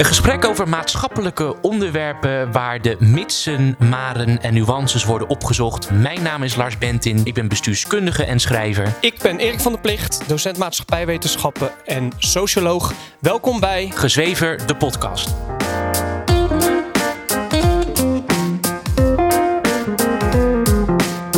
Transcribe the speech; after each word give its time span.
Een 0.00 0.06
gesprek 0.06 0.44
over 0.44 0.68
maatschappelijke 0.68 1.56
onderwerpen 1.60 2.52
waar 2.52 2.82
de 2.82 2.96
mitsen, 2.98 3.76
maren 3.78 4.42
en 4.42 4.54
nuances 4.54 5.04
worden 5.04 5.28
opgezocht. 5.28 5.90
Mijn 5.90 6.22
naam 6.22 6.42
is 6.42 6.54
Lars 6.54 6.78
Bentin, 6.78 7.20
ik 7.24 7.34
ben 7.34 7.48
bestuurskundige 7.48 8.24
en 8.24 8.38
schrijver. 8.38 8.96
Ik 9.00 9.18
ben 9.22 9.38
Erik 9.38 9.60
van 9.60 9.72
der 9.72 9.80
Plicht, 9.80 10.28
docent 10.28 10.56
maatschappijwetenschappen 10.58 11.70
en 11.84 12.12
socioloog. 12.18 12.92
Welkom 13.18 13.60
bij 13.60 13.90
Gezwever, 13.94 14.66
de 14.66 14.76
podcast. 14.76 15.34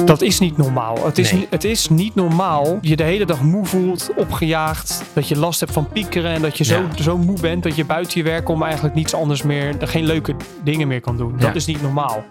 Dat 0.05 0.23
is 0.23 0.39
niet 0.39 0.57
normaal. 0.57 1.05
Het 1.05 1.19
is, 1.19 1.33
Nee. 1.33 1.47
het 1.51 1.65
is 1.65 1.89
niet 1.89 2.15
normaal 2.15 2.79
je 2.81 2.97
de 2.97 3.03
hele 3.03 3.27
dag 3.27 3.43
moe 3.43 3.65
voelt, 3.67 4.11
opgejaagd, 4.17 5.03
dat 5.13 5.29
je 5.29 5.37
last 5.39 5.61
hebt 5.61 5.73
van 5.73 5.89
piekeren 5.93 6.31
en 6.31 6.43
dat 6.43 6.59
je 6.59 6.65
zo, 6.65 6.75
Ja. 6.97 7.03
zo 7.03 7.19
moe 7.19 7.41
bent 7.41 7.63
dat 7.63 7.77
je 7.77 7.85
buiten 7.85 8.19
je 8.19 8.25
werk 8.25 8.49
om 8.49 8.63
eigenlijk 8.63 8.95
niets 8.95 9.15
anders 9.15 9.43
meer, 9.43 9.75
geen 9.81 10.05
leuke 10.05 10.35
dingen 10.65 10.89
meer 10.89 11.01
kan 11.01 11.17
doen. 11.17 11.35
Ja. 11.39 11.47
Dat 11.47 11.55
is 11.57 11.67
niet 11.67 11.83
normaal. 11.83 12.25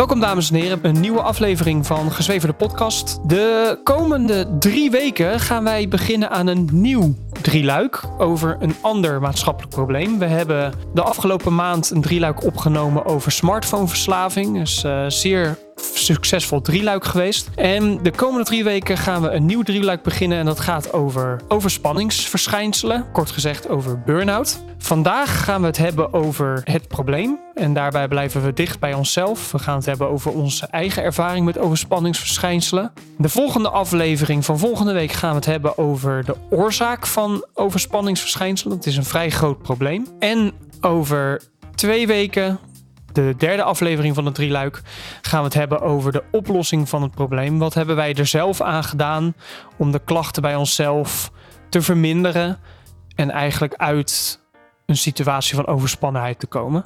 Welkom 0.00 0.20
dames 0.20 0.50
en 0.50 0.56
heren, 0.56 0.78
een 0.82 1.00
nieuwe 1.00 1.20
aflevering 1.20 1.86
van 1.86 2.12
Gezweverde 2.12 2.54
Podcast. 2.54 3.28
De 3.28 3.80
komende 3.84 4.56
drie 4.58 4.90
weken 4.90 5.40
gaan 5.40 5.64
wij 5.64 5.88
beginnen 5.88 6.30
aan 6.30 6.46
een 6.46 6.68
nieuw 6.72 7.14
drieluik 7.42 8.02
over 8.18 8.56
een 8.60 8.74
ander 8.80 9.20
maatschappelijk 9.20 9.74
probleem. 9.74 10.18
We 10.18 10.24
hebben 10.24 10.72
de 10.94 11.02
afgelopen 11.02 11.54
maand 11.54 11.90
een 11.90 12.00
drieluik 12.00 12.44
opgenomen 12.44 13.04
over 13.04 13.32
smartphoneverslaving. 13.32 14.58
Dat 14.58 14.66
is 14.66 14.84
eh, 14.84 15.04
zeer 15.08 15.58
succesvol 15.94 16.60
drieluik 16.60 17.04
geweest. 17.04 17.50
En 17.54 18.02
de 18.02 18.10
komende 18.10 18.44
drie 18.44 18.64
weken 18.64 18.98
gaan 18.98 19.22
we 19.22 19.30
een 19.30 19.46
nieuw 19.46 19.62
drieluik 19.62 20.02
beginnen 20.02 20.38
en 20.38 20.44
dat 20.44 20.60
gaat 20.60 20.92
over 20.92 21.40
overspanningsverschijnselen. 21.48 23.06
Kort 23.12 23.30
gezegd 23.30 23.68
over 23.68 24.00
burn-out. 24.00 24.62
Vandaag 24.78 25.44
gaan 25.44 25.60
we 25.60 25.66
het 25.66 25.76
hebben 25.76 26.12
over 26.12 26.60
het 26.64 26.88
probleem. 26.88 27.38
En 27.54 27.72
daarbij 27.72 28.08
blijven 28.08 28.44
we 28.44 28.52
dicht 28.52 28.78
bij 28.78 28.94
onszelf. 28.94 29.52
We 29.52 29.58
gaan 29.58 29.76
het 29.76 29.86
hebben 29.86 30.08
over 30.08 30.32
onze 30.32 30.66
eigen 30.66 31.02
ervaring 31.02 31.44
met 31.44 31.58
overspanningsverschijnselen. 31.58 32.92
De 33.18 33.28
volgende 33.28 33.68
aflevering 33.68 34.44
van 34.44 34.58
volgende 34.58 34.92
week 34.92 35.12
gaan 35.12 35.30
we 35.30 35.36
het 35.36 35.44
hebben 35.44 35.78
over 35.78 36.24
de 36.24 36.36
oorzaak 36.50 37.06
van 37.06 37.44
overspanningsverschijnselen. 37.54 38.76
Het 38.76 38.86
is 38.86 38.96
een 38.96 39.04
vrij 39.04 39.30
groot 39.30 39.62
probleem. 39.62 40.06
En 40.18 40.52
over 40.80 41.42
twee 41.74 42.06
weken, 42.06 42.58
de 43.12 43.34
derde 43.38 43.62
aflevering 43.62 44.14
van 44.14 44.24
het 44.24 44.34
drieluik, 44.34 44.82
gaan 45.22 45.40
we 45.40 45.44
het 45.44 45.54
hebben 45.54 45.80
over 45.80 46.12
de 46.12 46.22
oplossing 46.30 46.88
van 46.88 47.02
het 47.02 47.14
probleem. 47.14 47.58
Wat 47.58 47.74
hebben 47.74 47.96
wij 47.96 48.14
er 48.14 48.26
zelf 48.26 48.60
aan 48.60 48.84
gedaan 48.84 49.34
om 49.76 49.92
de 49.92 50.00
klachten 50.04 50.42
bij 50.42 50.56
onszelf 50.56 51.30
te 51.68 51.82
verminderen 51.82 52.58
en 53.14 53.30
eigenlijk 53.30 53.74
uit 53.74 54.40
een 54.86 54.96
situatie 54.96 55.54
van 55.54 55.66
overspannenheid 55.66 56.40
te 56.40 56.46
komen. 56.46 56.84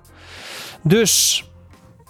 Dus 0.83 1.45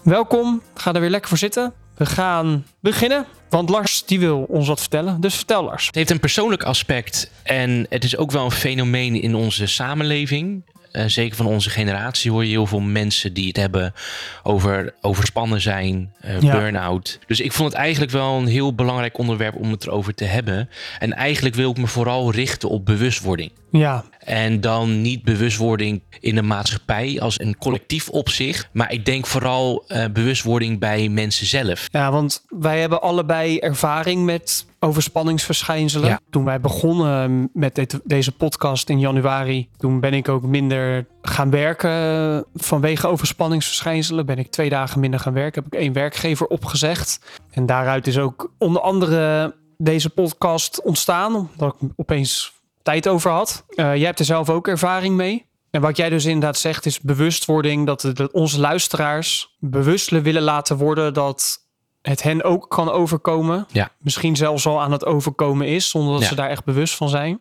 welkom, 0.02 0.62
ga 0.74 0.92
er 0.92 1.00
weer 1.00 1.10
lekker 1.10 1.28
voor 1.28 1.38
zitten. 1.38 1.72
We 1.96 2.06
gaan 2.06 2.66
beginnen, 2.80 3.26
want 3.48 3.68
Lars 3.68 4.04
die 4.04 4.20
wil 4.20 4.42
ons 4.42 4.68
wat 4.68 4.80
vertellen. 4.80 5.20
Dus 5.20 5.34
vertel 5.34 5.64
Lars. 5.64 5.86
Het 5.86 5.94
heeft 5.94 6.10
een 6.10 6.20
persoonlijk 6.20 6.62
aspect 6.62 7.30
en 7.42 7.86
het 7.88 8.04
is 8.04 8.16
ook 8.16 8.30
wel 8.30 8.44
een 8.44 8.50
fenomeen 8.50 9.22
in 9.22 9.34
onze 9.34 9.66
samenleving. 9.66 10.64
Eh, 10.94 11.04
zeker 11.06 11.36
van 11.36 11.46
onze 11.46 11.70
generatie 11.70 12.30
hoor 12.30 12.44
je 12.44 12.50
heel 12.50 12.66
veel 12.66 12.80
mensen 12.80 13.32
die 13.32 13.46
het 13.46 13.56
hebben 13.56 13.94
over 14.42 14.94
overspannen 15.00 15.60
zijn, 15.60 16.12
Ja. 16.40 16.52
burn-out. 16.52 17.18
Dus 17.26 17.40
ik 17.40 17.52
vond 17.52 17.72
het 17.72 17.78
eigenlijk 17.80 18.12
wel 18.12 18.38
een 18.38 18.46
heel 18.46 18.74
belangrijk 18.74 19.18
onderwerp 19.18 19.54
om 19.54 19.70
het 19.70 19.86
erover 19.86 20.14
te 20.14 20.24
hebben. 20.24 20.68
En 20.98 21.12
eigenlijk 21.12 21.54
wil 21.54 21.70
ik 21.70 21.76
me 21.76 21.86
vooral 21.86 22.30
richten 22.32 22.68
op 22.68 22.86
bewustwording. 22.86 23.50
Ja, 23.70 24.04
En 24.24 24.60
dan 24.60 25.00
niet 25.02 25.22
bewustwording 25.22 26.02
in 26.20 26.34
de 26.34 26.42
maatschappij 26.42 27.20
als 27.20 27.40
een 27.40 27.56
collectief 27.58 28.08
op 28.08 28.28
zich. 28.28 28.68
Maar 28.72 28.92
ik 28.92 29.04
denk 29.04 29.26
vooral 29.26 29.84
eh, 29.86 30.04
bewustwording 30.12 30.78
bij 30.78 31.08
mensen 31.08 31.46
zelf. 31.46 31.88
Ja, 31.92 32.10
want 32.12 32.44
wij 32.48 32.80
hebben 32.80 33.02
allebei 33.02 33.58
ervaring 33.58 34.24
met 34.24 34.66
overspanningsverschijnselen. 34.78 36.08
Ja. 36.08 36.20
Toen 36.30 36.44
wij 36.44 36.60
begonnen 36.60 37.50
met 37.52 37.74
dit- 37.74 38.00
deze 38.04 38.32
podcast 38.32 38.88
in 38.88 38.98
januari, 38.98 39.68
toen 39.76 40.00
ben 40.00 40.14
ik 40.14 40.28
ook 40.28 40.42
minder 40.42 41.06
gaan 41.22 41.50
werken 41.50 42.44
vanwege 42.54 43.06
overspanningsverschijnselen. 43.08 44.26
Ben 44.26 44.38
ik 44.38 44.50
twee 44.50 44.68
dagen 44.68 45.00
minder 45.00 45.20
gaan 45.20 45.32
werken, 45.32 45.62
heb 45.62 45.72
ik 45.72 45.80
één 45.80 45.92
werkgever 45.92 46.46
opgezegd. 46.46 47.18
En 47.50 47.66
daaruit 47.66 48.06
is 48.06 48.18
ook 48.18 48.50
onder 48.58 48.82
andere 48.82 49.54
deze 49.78 50.10
podcast 50.10 50.82
ontstaan, 50.82 51.34
omdat 51.34 51.76
ik 51.80 51.88
opeens 51.96 52.52
tijd 52.84 53.08
over 53.08 53.30
had. 53.30 53.64
Eh, 53.68 53.84
jij 53.96 54.04
hebt 54.06 54.18
er 54.18 54.24
zelf 54.24 54.50
ook 54.50 54.68
ervaring 54.68 55.16
mee. 55.16 55.46
En 55.70 55.80
wat 55.80 55.96
jij 55.96 56.08
dus 56.08 56.24
inderdaad 56.24 56.58
zegt 56.58 56.86
is 56.86 57.00
bewustwording, 57.00 57.86
dat, 57.86 58.02
het- 58.02 58.16
dat 58.16 58.32
onze 58.32 58.60
luisteraars 58.60 59.56
bewust 59.58 60.10
willen 60.10 60.42
laten 60.42 60.76
worden 60.76 61.14
dat 61.14 61.62
het 62.02 62.22
hen 62.22 62.42
ook 62.42 62.68
kan 62.70 62.90
overkomen. 62.90 63.66
Ja. 63.72 63.90
Misschien 63.98 64.36
zelfs 64.36 64.66
al 64.66 64.80
aan 64.80 64.92
het 64.92 65.04
overkomen 65.06 65.66
is, 65.66 65.90
zonder 65.90 66.12
dat 66.12 66.22
Ja. 66.22 66.28
ze 66.28 66.34
daar 66.34 66.48
echt 66.48 66.64
bewust 66.64 66.94
van 66.94 67.08
zijn. 67.08 67.40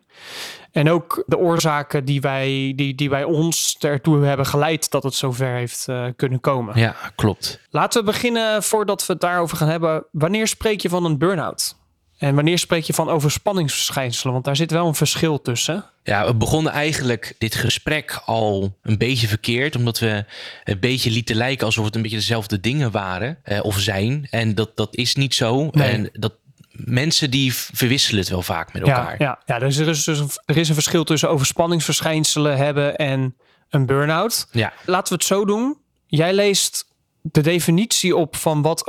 En 0.72 0.90
ook 0.90 1.22
de 1.26 1.38
oorzaken 1.38 2.04
die 2.04 2.20
wij, 2.20 2.72
die, 2.76 2.94
die 2.94 3.08
bij 3.08 3.24
ons 3.24 3.76
ertoe 3.80 4.24
hebben 4.24 4.46
geleid 4.46 4.90
dat 4.90 5.02
het 5.02 5.14
zover 5.14 5.48
heeft 5.54 5.88
eh, 5.88 6.04
kunnen 6.16 6.40
komen. 6.40 6.78
Ja, 6.78 6.94
klopt. 7.14 7.60
Laten 7.70 8.00
we 8.00 8.06
beginnen 8.06 8.62
voordat 8.62 9.06
we 9.06 9.12
het 9.12 9.22
daarover 9.22 9.56
gaan 9.56 9.68
hebben. 9.68 10.04
Wanneer 10.12 10.46
spreek 10.48 10.80
je 10.80 10.88
van 10.88 11.04
een 11.04 11.18
burn-out? 11.18 11.76
En 12.18 12.34
wanneer 12.34 12.58
spreek 12.58 12.84
je 12.84 12.92
van 12.92 13.08
overspanningsverschijnselen? 13.08 14.32
Want 14.32 14.44
daar 14.44 14.56
zit 14.56 14.70
wel 14.70 14.86
een 14.86 14.94
verschil 14.94 15.40
tussen. 15.40 15.84
Ja, 16.02 16.26
we 16.26 16.34
begonnen 16.34 16.72
eigenlijk 16.72 17.34
dit 17.38 17.54
gesprek 17.54 18.22
al 18.24 18.78
een 18.82 18.98
beetje 18.98 19.28
verkeerd. 19.28 19.76
Omdat 19.76 19.98
we 19.98 20.24
een 20.64 20.80
beetje 20.80 21.10
lieten 21.10 21.36
lijken 21.36 21.66
alsof 21.66 21.84
het 21.84 21.94
een 21.94 22.02
beetje 22.02 22.16
dezelfde 22.16 22.60
dingen 22.60 22.90
waren 22.90 23.38
eh, 23.42 23.64
of 23.64 23.78
zijn. 23.78 24.26
En 24.30 24.54
dat, 24.54 24.76
dat 24.76 24.96
is 24.96 25.14
niet 25.14 25.34
zo. 25.34 25.68
Nee. 25.72 25.88
En 25.88 26.10
dat 26.12 26.32
mensen 26.70 27.30
die 27.30 27.54
verwisselen 27.54 28.20
het 28.20 28.28
wel 28.28 28.42
vaak 28.42 28.72
met 28.72 28.82
elkaar. 28.82 29.14
Ja, 29.18 29.26
ja, 29.26 29.38
ja 29.46 29.58
dus 29.58 29.76
er 29.76 29.88
is 29.88 30.04
dus 30.04 30.18
een, 30.18 30.30
er 30.44 30.56
is 30.56 30.68
een 30.68 30.74
verschil 30.74 31.04
tussen 31.04 31.30
overspanningsverschijnselen 31.30 32.56
hebben 32.56 32.96
en 32.96 33.36
een 33.68 33.86
burn-out. 33.86 34.46
ja. 34.50 34.72
Laten 34.86 35.08
we 35.08 35.14
het 35.14 35.24
zo 35.24 35.44
doen. 35.44 35.78
Jij 36.06 36.32
leest 36.32 36.86
de 37.22 37.40
definitie 37.40 38.16
op 38.16 38.36
van 38.36 38.62
wat 38.62 38.86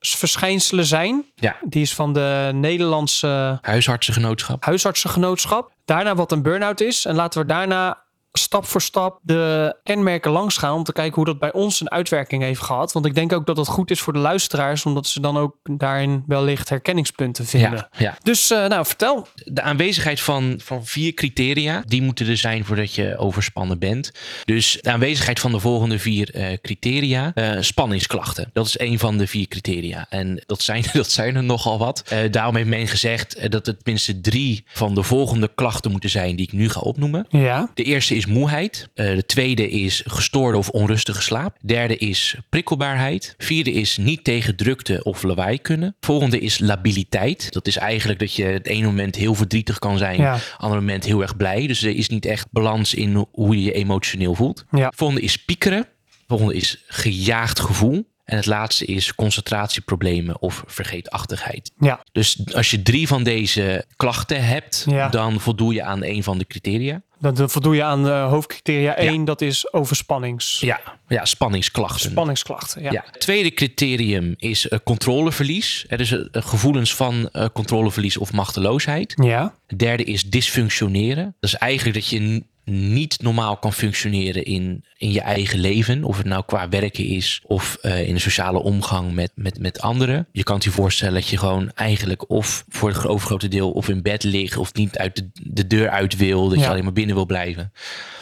overspanningsverschijnselen 0.00 0.84
zijn. 0.84 1.24
ja. 1.34 1.56
Die 1.62 1.82
is 1.82 1.94
van 1.94 2.12
de 2.12 2.50
Nederlandse 2.54 3.58
Huisartsengenootschap. 3.60 4.64
huisartsengenootschap. 4.64 5.72
Daarna 5.84 6.14
wat 6.14 6.32
een 6.32 6.42
burn-out 6.42 6.80
is. 6.80 7.04
En 7.04 7.14
laten 7.14 7.40
we 7.40 7.46
daarna 7.46 8.02
stap 8.32 8.66
voor 8.66 8.82
stap 8.82 9.18
de 9.22 9.74
kenmerken 9.82 10.30
langs 10.30 10.56
gaan 10.56 10.74
om 10.74 10.84
te 10.84 10.92
kijken 10.92 11.14
hoe 11.14 11.24
dat 11.24 11.38
bij 11.38 11.52
ons 11.52 11.80
een 11.80 11.90
uitwerking 11.90 12.42
heeft 12.42 12.60
gehad. 12.60 12.92
Want 12.92 13.06
ik 13.06 13.14
denk 13.14 13.32
ook 13.32 13.46
dat 13.46 13.56
dat 13.56 13.68
goed 13.68 13.90
is 13.90 14.00
voor 14.00 14.12
de 14.12 14.18
luisteraars, 14.18 14.86
omdat 14.86 15.06
ze 15.06 15.20
dan 15.20 15.36
ook 15.38 15.56
daarin 15.62 16.24
wellicht 16.26 16.68
herkenningspunten 16.68 17.46
vinden. 17.46 17.88
Ja, 17.90 17.98
ja. 17.98 18.16
Dus 18.22 18.50
eh, 18.50 18.66
nou, 18.66 18.86
vertel. 18.86 19.26
de 19.34 19.62
aanwezigheid 19.62 20.20
van, 20.20 20.60
van 20.62 20.86
vier 20.86 21.14
criteria, 21.14 21.82
die 21.86 22.02
moeten 22.02 22.28
er 22.28 22.36
zijn 22.36 22.64
voordat 22.64 22.94
je 22.94 23.16
overspannen 23.18 23.78
bent. 23.78 24.12
Dus 24.44 24.78
de 24.80 24.90
aanwezigheid 24.90 25.40
van 25.40 25.52
de 25.52 25.60
volgende 25.60 25.98
vier 25.98 26.34
eh, 26.34 26.58
criteria. 26.62 27.32
Eh, 27.34 27.56
spanningsklachten, 27.60 28.50
dat 28.52 28.66
is 28.66 28.78
een 28.78 28.98
van 28.98 29.18
de 29.18 29.26
vier 29.26 29.48
criteria. 29.48 30.06
En 30.08 30.42
dat 30.46 30.62
zijn, 30.62 30.84
dat 30.92 31.10
zijn 31.10 31.36
er 31.36 31.44
nogal 31.44 31.78
wat. 31.78 32.14
Daarom 32.30 32.56
heeft 32.56 32.68
men 32.68 32.88
gezegd 32.88 33.50
dat 33.50 33.66
het 33.66 33.86
minstens 33.86 34.18
drie 34.22 34.64
van 34.66 34.94
de 34.94 35.02
volgende 35.02 35.50
klachten 35.54 35.90
moeten 35.90 36.10
zijn 36.10 36.36
die 36.36 36.46
ik 36.46 36.52
nu 36.52 36.68
ga 36.68 36.80
opnoemen. 36.80 37.26
Ja. 37.28 37.70
De 37.74 37.82
eerste 37.82 38.14
is 38.14 38.19
moeheid. 38.26 38.88
Eh, 38.94 39.14
de 39.14 39.26
tweede 39.26 39.70
is 39.70 40.02
gestoorde 40.06 40.58
of 40.58 40.68
onrustige 40.68 41.22
slaap. 41.22 41.56
Derde 41.62 41.96
is 41.96 42.36
prikkelbaarheid. 42.48 43.34
Vierde 43.38 43.72
is 43.72 43.96
niet 43.96 44.24
tegen 44.24 44.56
drukte 44.56 45.02
of 45.02 45.22
lawaai 45.22 45.58
kunnen. 45.58 45.96
Volgende 46.00 46.38
is 46.38 46.58
labiliteit. 46.58 47.52
Dat 47.52 47.66
is 47.66 47.76
eigenlijk 47.76 48.18
dat 48.18 48.34
je 48.34 48.44
het 48.44 48.66
ene 48.66 48.86
moment 48.86 49.16
heel 49.16 49.34
verdrietig 49.34 49.78
kan 49.78 49.98
zijn, 49.98 50.20
Ja. 50.20 50.38
andere 50.58 50.80
moment 50.80 51.04
heel 51.04 51.22
erg 51.22 51.36
blij. 51.36 51.66
Dus 51.66 51.82
er 51.82 51.96
is 51.96 52.08
niet 52.08 52.26
echt 52.26 52.46
balans 52.50 52.94
in 52.94 53.26
hoe 53.32 53.56
je 53.56 53.62
je 53.62 53.72
emotioneel 53.72 54.34
voelt. 54.34 54.64
Ja. 54.70 54.92
Volgende 54.96 55.22
is 55.22 55.36
piekeren. 55.36 55.86
Volgende 56.26 56.54
is 56.54 56.84
gejaagd 56.86 57.60
gevoel. 57.60 58.04
En 58.30 58.36
het 58.36 58.46
laatste 58.46 58.84
is 58.84 59.14
concentratieproblemen 59.14 60.40
of 60.40 60.62
vergeetachtigheid. 60.66 61.72
Ja. 61.78 62.04
Dus 62.12 62.40
als 62.54 62.70
je 62.70 62.82
drie 62.82 63.06
van 63.08 63.22
deze 63.22 63.84
klachten 63.96 64.44
hebt, 64.44 64.84
Ja. 64.88 65.08
dan 65.08 65.40
voldoe 65.40 65.74
je 65.74 65.82
aan 65.82 66.04
een 66.04 66.22
van 66.22 66.38
de 66.38 66.46
criteria. 66.46 67.02
Dan 67.18 67.50
voldoe 67.50 67.74
je 67.74 67.82
aan 67.82 68.06
uh, 68.06 68.28
hoofdcriteria 68.28 68.94
1, 68.96 69.24
dat 69.24 69.40
is 69.40 69.72
overspannings. 69.72 70.60
Ja, 70.60 70.80
ja 71.08 71.24
spanningsklachten. 71.24 72.10
Spanningsklachten, 72.10 72.82
ja. 72.82 73.04
Tweede 73.18 73.50
criterium 73.50 74.34
is 74.36 74.66
uh, 74.66 74.78
controleverlies. 74.84 75.84
Er 75.88 76.00
is 76.00 76.10
uh, 76.12 76.20
gevoelens 76.32 76.94
van 76.94 77.28
uh, 77.32 77.46
controleverlies 77.52 78.16
of 78.16 78.32
machteloosheid. 78.32 79.12
Ja. 79.22 79.54
Derde 79.76 80.04
is 80.04 80.30
dysfunctioneren. 80.30 81.24
Dat 81.40 81.50
is 81.50 81.56
eigenlijk 81.56 81.98
dat 81.98 82.08
je 82.08 82.42
niet 82.64 83.22
normaal 83.22 83.56
kan 83.56 83.72
functioneren 83.72 84.44
in, 84.44 84.84
in 84.96 85.12
je 85.12 85.20
eigen 85.20 85.58
leven. 85.58 86.04
Of 86.04 86.16
het 86.16 86.26
nou 86.26 86.42
qua 86.46 86.68
werken 86.68 87.04
is 87.04 87.40
of 87.46 87.78
uh, 87.82 88.08
in 88.08 88.14
de 88.14 88.20
sociale 88.20 88.58
omgang 88.62 89.12
met, 89.12 89.30
met, 89.34 89.58
met 89.58 89.80
anderen. 89.80 90.26
Je 90.32 90.42
kan 90.42 90.58
je 90.62 90.70
voorstellen 90.70 91.14
dat 91.14 91.28
je 91.28 91.36
gewoon 91.38 91.70
eigenlijk 91.74 92.30
of 92.30 92.64
voor 92.68 92.88
het 92.88 93.06
overgrote 93.06 93.48
deel 93.48 93.70
of 93.70 93.88
in 93.88 94.02
bed 94.02 94.22
ligt 94.22 94.56
of 94.56 94.74
niet 94.74 94.98
uit 94.98 95.16
de, 95.16 95.30
de 95.32 95.66
deur 95.66 95.88
uit 95.90 96.16
wil. 96.16 96.48
Dat 96.48 96.58
Ja. 96.58 96.64
je 96.64 96.70
alleen 96.70 96.84
maar 96.84 96.92
binnen 96.92 97.14
wil 97.14 97.26
blijven. 97.26 97.72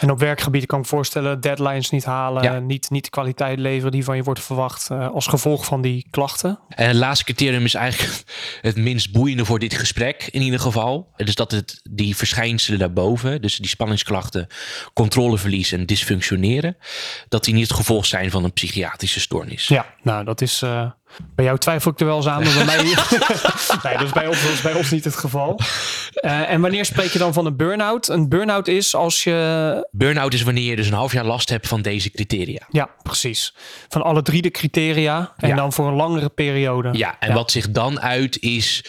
En 0.00 0.10
op 0.10 0.18
werkgebied 0.18 0.66
kan 0.66 0.78
ik 0.78 0.84
me 0.84 0.90
voorstellen, 0.90 1.40
deadlines 1.40 1.90
niet 1.90 2.04
halen, 2.04 2.42
Ja. 2.42 2.58
niet, 2.58 2.90
niet 2.90 3.04
de 3.04 3.10
kwaliteit 3.10 3.58
leveren 3.58 3.92
die 3.92 4.04
van 4.04 4.16
je 4.16 4.22
wordt 4.22 4.40
verwacht 4.40 4.90
eh, 4.90 5.08
als 5.08 5.26
gevolg 5.26 5.64
van 5.64 5.82
die 5.82 6.06
klachten. 6.10 6.58
En 6.68 6.86
het 6.88 6.96
laatste 6.96 7.24
criterium 7.24 7.64
is 7.64 7.74
eigenlijk 7.74 8.22
het 8.60 8.76
minst 8.76 9.12
boeiende 9.12 9.44
voor 9.44 9.58
dit 9.58 9.74
gesprek 9.74 10.28
in 10.30 10.42
ieder 10.42 10.60
geval. 10.60 11.08
Dus 11.16 11.34
dat 11.34 11.50
het 11.50 11.80
die 11.90 12.16
verschijnselen 12.16 12.78
daarboven, 12.78 13.42
dus 13.42 13.56
die 13.56 13.68
spanningsklachten, 13.68 14.27
controleverlies 14.94 15.72
en 15.72 15.86
dysfunctioneren, 15.86 16.76
dat 17.28 17.44
die 17.44 17.54
niet 17.54 17.68
het 17.68 17.76
gevolg 17.76 18.06
zijn 18.06 18.30
van 18.30 18.44
een 18.44 18.52
psychiatrische 18.52 19.20
stoornis. 19.20 19.68
Ja, 19.68 19.86
nou 20.02 20.24
dat 20.24 20.40
is. 20.40 20.62
eh, 20.62 20.90
bij 21.34 21.44
jou 21.44 21.58
twijfel 21.58 21.90
ik 21.90 22.00
er 22.00 22.06
wel 22.06 22.16
eens 22.16 22.26
aan, 22.26 22.42
maar 22.42 22.54
bij 22.54 22.64
mij. 22.64 22.76
nee, 23.84 23.96
dat 23.96 24.02
is 24.06 24.12
bij 24.12 24.26
ons, 24.26 24.42
dat 24.42 24.52
is 24.52 24.60
bij 24.60 24.72
ons 24.74 24.90
niet 24.90 25.04
het 25.04 25.16
geval. 25.16 25.60
Eh, 26.14 26.50
en 26.50 26.60
wanneer 26.60 26.84
spreek 26.84 27.10
je 27.12 27.18
dan 27.18 27.32
van 27.32 27.46
een 27.46 27.56
burn-out? 27.56 28.08
Een 28.08 28.28
burn-out 28.28 28.68
is 28.68 28.94
als 28.94 29.24
je. 29.24 29.88
Burn-out 29.90 30.34
is 30.34 30.42
wanneer 30.42 30.70
je 30.70 30.76
dus 30.76 30.86
een 30.86 30.92
half 30.92 31.12
jaar 31.12 31.24
last 31.24 31.48
hebt 31.48 31.68
van 31.68 31.82
deze 31.82 32.10
criteria. 32.10 32.66
Ja, 32.70 32.88
precies. 33.02 33.54
Van 33.88 34.02
alle 34.02 34.22
drie 34.22 34.42
de 34.42 34.50
criteria. 34.50 35.32
En 35.36 35.48
Ja. 35.48 35.54
dan 35.56 35.72
voor 35.72 35.86
een 35.88 35.94
langere 35.94 36.28
periode. 36.28 36.90
Ja, 36.92 37.16
en 37.18 37.34
wat 37.34 37.50
zich 37.50 37.70
dan 37.70 38.00
uit 38.00 38.40
is 38.40 38.84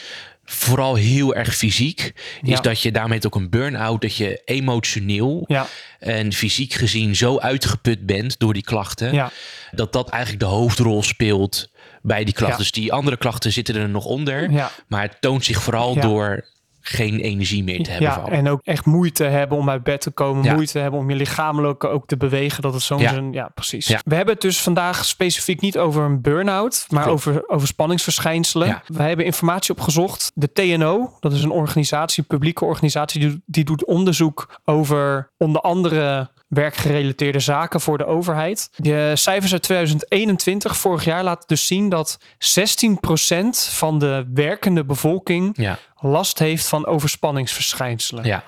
vooral 0.51 0.95
heel 0.95 1.35
erg 1.35 1.55
fysiek. 1.55 2.13
Is 2.41 2.49
Ja. 2.49 2.61
dat 2.61 2.81
je 2.81 2.91
daarmee 2.91 3.19
ook 3.25 3.35
een 3.35 3.49
burn-out, 3.49 4.01
dat 4.01 4.15
je 4.15 4.41
emotioneel 4.45 5.43
Ja, 5.47 5.67
en 5.99 6.33
fysiek 6.33 6.73
gezien 6.73 7.15
zo 7.15 7.37
uitgeput 7.39 8.05
bent 8.05 8.39
door 8.39 8.53
die 8.53 8.63
klachten. 8.63 9.13
ja, 9.13 9.31
Dat 9.71 9.93
dat 9.93 10.09
eigenlijk 10.09 10.43
de 10.43 10.49
hoofdrol 10.49 11.03
speelt 11.03 11.69
bij 12.01 12.23
die 12.23 12.33
klachten. 12.33 12.57
Dus 12.59 12.71
die 12.71 12.93
andere 12.93 13.17
klachten 13.17 13.51
zitten 13.51 13.75
er 13.75 13.89
nog 13.89 14.05
onder. 14.05 14.51
Maar 14.87 15.01
het 15.01 15.17
toont 15.21 15.45
zich 15.45 15.61
vooral 15.61 15.95
door 15.99 16.45
geen 16.81 17.19
energie 17.19 17.63
meer 17.63 17.83
te 17.83 17.91
hebben. 17.91 18.09
Ja, 18.09 18.25
en 18.25 18.49
ook 18.49 18.61
echt 18.63 18.85
moeite 18.85 19.23
hebben 19.23 19.57
om 19.57 19.69
uit 19.69 19.83
bed 19.83 20.01
te 20.01 20.11
komen. 20.11 20.43
Ja. 20.43 20.53
Moeite 20.53 20.79
hebben 20.79 20.99
om 20.99 21.09
je 21.09 21.15
lichamelijk 21.15 21.83
ook 21.83 22.07
te 22.07 22.17
bewegen. 22.17 22.61
Dat 22.61 22.73
het 22.73 22.81
zo'n... 22.81 22.99
Ja. 22.99 23.21
ja, 23.31 23.49
precies. 23.53 23.87
Ja. 23.87 23.99
We 24.05 24.15
hebben 24.15 24.33
het 24.33 24.43
dus 24.43 24.61
vandaag 24.61 25.05
specifiek 25.05 25.61
niet 25.61 25.77
over 25.77 26.03
een 26.03 26.21
burn-out. 26.21 26.85
Maar 26.89 27.03
Klopt. 27.03 27.27
over, 27.27 27.49
over 27.49 27.67
spanningsverschijnselen. 27.67 28.81
We 28.87 29.03
hebben 29.03 29.25
informatie 29.25 29.73
opgezocht. 29.73 30.31
De 30.33 30.51
TNO, 30.51 31.13
dat 31.19 31.33
is 31.33 31.43
een 31.43 31.51
organisatie, 31.51 32.23
publieke 32.23 32.65
organisatie. 32.65 33.19
Die, 33.19 33.41
die 33.45 33.63
doet 33.63 33.85
onderzoek 33.85 34.59
over 34.65 35.29
onder 35.37 35.61
andere 35.61 36.29
werkgerelateerde 36.49 37.39
zaken 37.39 37.81
voor 37.81 37.97
de 37.97 38.05
overheid. 38.05 38.69
De 38.75 39.11
cijfers 39.15 39.51
uit 39.51 39.61
2021, 39.63 40.77
vorig 40.77 41.03
jaar, 41.03 41.23
laten 41.23 41.47
dus 41.47 41.67
zien 41.67 41.89
dat 41.89 42.19
16% 42.19 42.23
van 43.69 43.99
de 43.99 44.29
werkende 44.33 44.85
bevolking 44.85 45.53
ja, 45.57 45.79
last 45.99 46.39
heeft 46.39 46.67
van 46.67 46.85
overspanningsverschijnselen. 46.85 48.25
ja, 48.25 48.43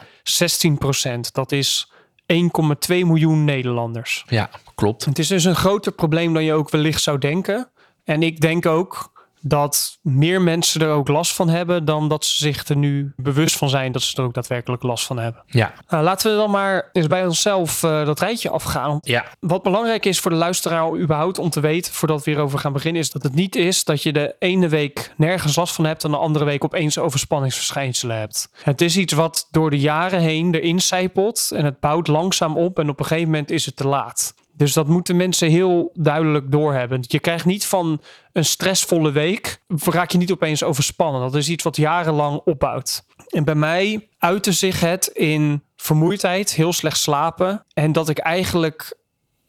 16% 1.18 1.32
Dat 1.32 1.52
is 1.52 1.92
1,2 2.34 2.38
miljoen 2.88 3.46
Nederlanders. 3.46 4.26
ja, 4.28 4.50
klopt. 4.76 5.06
Het 5.06 5.20
is 5.20 5.28
dus 5.28 5.44
een 5.44 5.56
groter 5.56 5.92
probleem 5.92 6.34
dan 6.34 6.44
je 6.44 6.54
ook 6.54 6.70
wellicht 6.70 7.02
zou 7.02 7.18
denken. 7.18 7.70
En 8.04 8.24
ik 8.24 8.42
denk 8.42 8.66
ook 8.66 9.11
dat 9.42 9.98
meer 10.02 10.42
mensen 10.42 10.82
er 10.82 10.90
ook 10.90 11.08
last 11.08 11.34
van 11.34 11.50
hebben 11.50 11.86
dan 11.86 12.10
dat 12.10 12.26
ze 12.26 12.36
zich 12.38 12.68
er 12.68 12.76
nu 12.76 13.14
bewust 13.16 13.58
van 13.58 13.70
zijn 13.70 13.92
dat 13.92 14.02
ze 14.02 14.18
er 14.18 14.24
ook 14.24 14.34
daadwerkelijk 14.34 14.84
last 14.84 15.06
van 15.06 15.18
hebben. 15.18 15.44
Ja, 15.46 15.74
Nou, 15.90 16.04
laten 16.04 16.32
we 16.32 16.38
dan 16.38 16.52
maar 16.52 16.90
eens 16.92 17.08
bij 17.08 17.26
onszelf 17.26 17.84
eh, 17.84 18.06
dat 18.06 18.20
rijtje 18.20 18.50
afgaan. 18.50 18.98
ja, 19.02 19.26
Wat 19.40 19.64
belangrijk 19.64 20.06
is 20.06 20.20
voor 20.20 20.32
de 20.32 20.38
luisteraar 20.38 20.98
überhaupt 20.98 21.40
om 21.40 21.50
te 21.50 21.60
weten, 21.60 21.94
voordat 21.94 22.24
we 22.24 22.32
hierover 22.32 22.60
gaan 22.60 22.74
beginnen, 22.74 23.02
is 23.02 23.12
dat 23.12 23.24
het 23.24 23.34
niet 23.34 23.56
is 23.56 23.84
dat 23.84 24.04
je 24.04 24.14
de 24.14 24.36
ene 24.40 24.68
week 24.68 25.14
nergens 25.18 25.56
last 25.56 25.76
van 25.76 25.86
hebt 25.86 26.04
en 26.04 26.12
de 26.12 26.18
andere 26.18 26.46
week 26.46 26.64
opeens 26.64 26.98
overspanningsverschijnselen 26.98 28.18
hebt. 28.18 28.50
Het 28.64 28.82
is 28.82 28.98
iets 28.98 29.14
wat 29.14 29.48
door 29.52 29.70
de 29.70 29.80
jaren 29.80 30.20
heen 30.20 30.56
erin 30.56 30.82
zijpelt 30.82 31.52
en 31.56 31.66
het 31.66 31.80
bouwt 31.80 32.08
langzaam 32.08 32.58
op 32.58 32.80
en 32.80 32.90
op 32.90 33.00
een 33.00 33.06
gegeven 33.06 33.30
moment 33.30 33.52
is 33.52 33.66
het 33.66 33.76
te 33.76 33.88
laat. 33.88 34.34
Dus 34.54 34.74
dat 34.74 34.88
moeten 34.88 35.16
mensen 35.16 35.50
heel 35.50 35.92
duidelijk 35.94 36.52
doorhebben. 36.52 37.04
Je 37.08 37.20
krijgt 37.20 37.46
niet 37.46 37.66
van 37.66 38.02
een 38.34 38.46
stressvolle 38.46 39.12
week, 39.12 39.62
raak 39.68 40.12
je 40.12 40.18
niet 40.18 40.32
opeens 40.32 40.64
overspannen. 40.64 41.22
Dat 41.22 41.36
is 41.36 41.50
iets 41.50 41.64
wat 41.64 41.76
jarenlang 41.76 42.42
opbouwt. 42.46 43.06
En 43.28 43.44
bij 43.44 43.56
mij 43.56 44.08
uitte 44.18 44.52
zich 44.52 44.80
het 44.80 45.08
in 45.08 45.64
vermoeidheid, 45.76 46.54
heel 46.54 46.74
slecht 46.74 46.98
slapen. 46.98 47.66
En 47.74 47.92
dat 47.92 48.10
ik 48.10 48.18
eigenlijk 48.18 48.98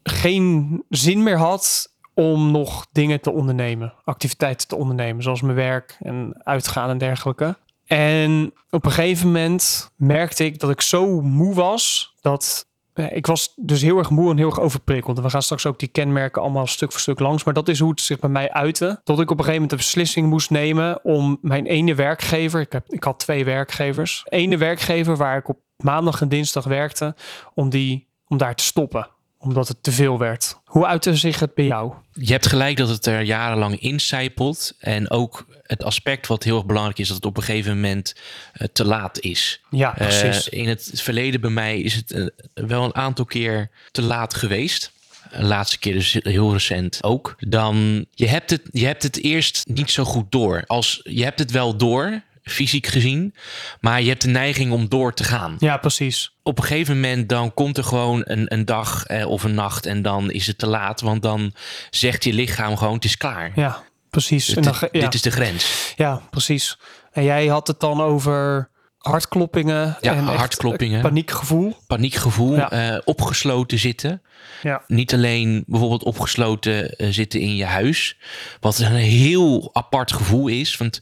geen 0.02 0.82
zin 0.88 1.22
meer 1.22 1.38
had 1.38 1.94
om 2.14 2.50
nog 2.50 2.86
dingen 2.92 3.20
te 3.20 3.30
ondernemen, 3.32 3.94
activiteiten 4.04 4.68
te 4.68 4.76
ondernemen, 4.76 5.22
zoals 5.22 5.40
mijn 5.40 5.56
werk 5.56 5.96
en 6.00 6.40
uitgaan 6.44 6.90
en 6.90 6.98
dergelijke. 6.98 7.56
En 7.86 8.52
op 8.70 8.84
een 8.84 8.92
gegeven 8.92 9.26
moment 9.26 9.90
merkte 9.96 10.44
ik 10.44 10.58
dat 10.58 10.70
ik 10.70 10.80
zo 10.80 11.20
moe 11.20 11.54
was 11.54 12.14
dat 12.20 12.66
ik 13.10 13.26
was 13.26 13.52
dus 13.56 13.82
heel 13.82 13.98
erg 13.98 14.10
moe 14.10 14.30
en 14.30 14.36
heel 14.36 14.46
erg 14.46 14.60
overprikkeld. 14.60 15.16
En 15.16 15.22
we 15.22 15.30
gaan 15.30 15.42
straks 15.42 15.66
ook 15.66 15.78
die 15.78 15.88
kenmerken 15.88 16.42
allemaal 16.42 16.66
stuk 16.66 16.90
voor 16.90 17.00
stuk 17.00 17.18
langs. 17.18 17.44
Maar 17.44 17.54
dat 17.54 17.68
is 17.68 17.78
hoe 17.78 17.90
het 17.90 18.00
zich 18.00 18.18
bij 18.18 18.30
mij 18.30 18.50
uitte. 18.50 19.00
Tot 19.04 19.20
ik 19.20 19.30
op 19.30 19.38
een 19.38 19.44
gegeven 19.44 19.52
moment 19.52 19.72
een 19.72 19.78
beslissing 19.78 20.28
moest 20.28 20.50
nemen 20.50 21.04
om 21.04 21.38
mijn 21.40 21.66
ene 21.66 21.94
werkgever. 21.94 22.60
Ik, 22.60 22.72
heb, 22.72 22.84
ik 22.88 23.04
had 23.04 23.18
twee 23.18 23.44
werkgevers. 23.44 24.22
Ene 24.28 24.56
werkgever 24.56 25.16
waar 25.16 25.36
ik 25.36 25.48
op 25.48 25.58
maandag 25.76 26.20
en 26.20 26.28
dinsdag 26.28 26.64
werkte. 26.64 27.14
Om, 27.54 27.70
die, 27.70 28.08
om 28.26 28.36
daar 28.36 28.54
te 28.54 28.64
stoppen. 28.64 29.08
Omdat 29.38 29.68
het 29.68 29.82
te 29.82 29.92
veel 29.92 30.18
werd. 30.18 30.60
Hoe 30.72 30.86
uitte 30.86 31.16
zich 31.16 31.40
het 31.40 31.54
bij 31.54 31.64
jou? 31.64 31.92
Je 32.12 32.32
hebt 32.32 32.46
gelijk 32.46 32.76
dat 32.76 32.88
het 32.88 33.06
er 33.06 33.22
jarenlang 33.22 33.80
incijpelt. 33.80 34.74
En 34.78 35.10
ook 35.10 35.46
het 35.62 35.84
aspect 35.84 36.26
wat 36.26 36.42
heel 36.42 36.56
erg 36.56 36.66
belangrijk 36.66 36.98
is, 36.98 37.06
dat 37.06 37.16
het 37.16 37.26
op 37.26 37.36
een 37.36 37.42
gegeven 37.42 37.74
moment 37.74 38.14
eh, 38.52 38.68
te 38.72 38.84
laat 38.84 39.20
is. 39.20 39.60
Ja, 39.70 39.90
Eh, 39.98 40.06
precies. 40.08 40.48
in 40.48 40.68
het 40.68 40.90
verleden 40.94 41.40
bij 41.40 41.50
mij 41.50 41.80
is 41.80 41.94
het 41.94 42.10
eh, 42.12 42.26
wel 42.54 42.84
een 42.84 42.94
aantal 42.94 43.24
keer 43.24 43.70
te 43.90 44.02
laat 44.02 44.34
geweest. 44.34 44.92
De 45.30 45.42
laatste 45.42 45.78
keer 45.78 45.92
dus 45.92 46.18
heel 46.22 46.52
recent 46.52 46.98
ook. 47.02 47.34
Dan 47.38 48.06
je 48.14 48.26
hebt 48.28 48.50
het, 48.50 48.62
je 48.70 48.86
hebt 48.86 49.02
het 49.02 49.22
eerst 49.22 49.62
niet 49.68 49.90
zo 49.90 50.04
goed 50.04 50.32
door. 50.32 50.64
Als, 50.66 51.00
je 51.04 51.24
hebt 51.24 51.38
het 51.38 51.50
wel 51.50 51.76
door, 51.76 52.22
fysiek 52.42 52.86
gezien. 52.86 53.34
Maar 53.80 54.02
je 54.02 54.08
hebt 54.08 54.22
de 54.22 54.28
neiging 54.28 54.72
om 54.72 54.88
door 54.88 55.14
te 55.14 55.24
gaan. 55.24 55.56
ja, 55.58 55.76
precies. 55.76 56.36
Op 56.42 56.58
een 56.58 56.64
gegeven 56.64 56.94
moment 56.94 57.28
dan 57.28 57.54
komt 57.54 57.76
er 57.78 57.84
gewoon 57.84 58.20
een, 58.24 58.52
een 58.52 58.64
dag 58.64 59.06
eh, 59.06 59.26
of 59.28 59.42
een 59.44 59.54
nacht 59.54 59.86
en 59.86 60.02
dan 60.02 60.30
is 60.30 60.46
het 60.46 60.58
te 60.58 60.66
laat. 60.66 61.00
Want 61.00 61.22
dan 61.22 61.54
zegt 61.90 62.24
je 62.24 62.32
lichaam 62.32 62.76
gewoon 62.76 62.94
het 62.94 63.04
is 63.04 63.16
klaar. 63.16 63.52
Ja, 63.54 63.82
precies. 64.10 64.48
En 64.48 64.54
Dit, 64.54 64.64
dan, 64.64 64.74
ge- 64.74 64.88
ja. 64.92 65.00
dit 65.00 65.14
is 65.14 65.22
de 65.22 65.30
grens. 65.30 65.92
Ja, 65.96 66.22
precies. 66.30 66.78
En 67.12 67.24
jij 67.24 67.46
had 67.46 67.66
het 67.66 67.80
dan 67.80 68.00
over 68.02 68.70
hartkloppingen. 68.98 69.96
Ja, 70.00 70.14
en 70.14 70.24
hartkloppingen. 70.24 71.00
Paniekgevoel. 71.02 71.76
Paniekgevoel, 71.86 72.54
Ja. 72.56 72.70
eh, 72.70 72.98
opgesloten 73.04 73.78
zitten. 73.78 74.22
Ja. 74.62 74.82
Niet 74.86 75.14
alleen 75.14 75.64
bijvoorbeeld 75.66 76.02
opgesloten 76.04 76.96
eh, 76.96 77.06
zitten 77.10 77.40
in 77.40 77.56
je 77.56 77.64
huis. 77.64 78.16
Wat 78.60 78.78
een 78.78 78.92
heel 78.94 79.70
apart 79.72 80.12
gevoel 80.12 80.48
is. 80.48 80.76
Want 80.76 81.00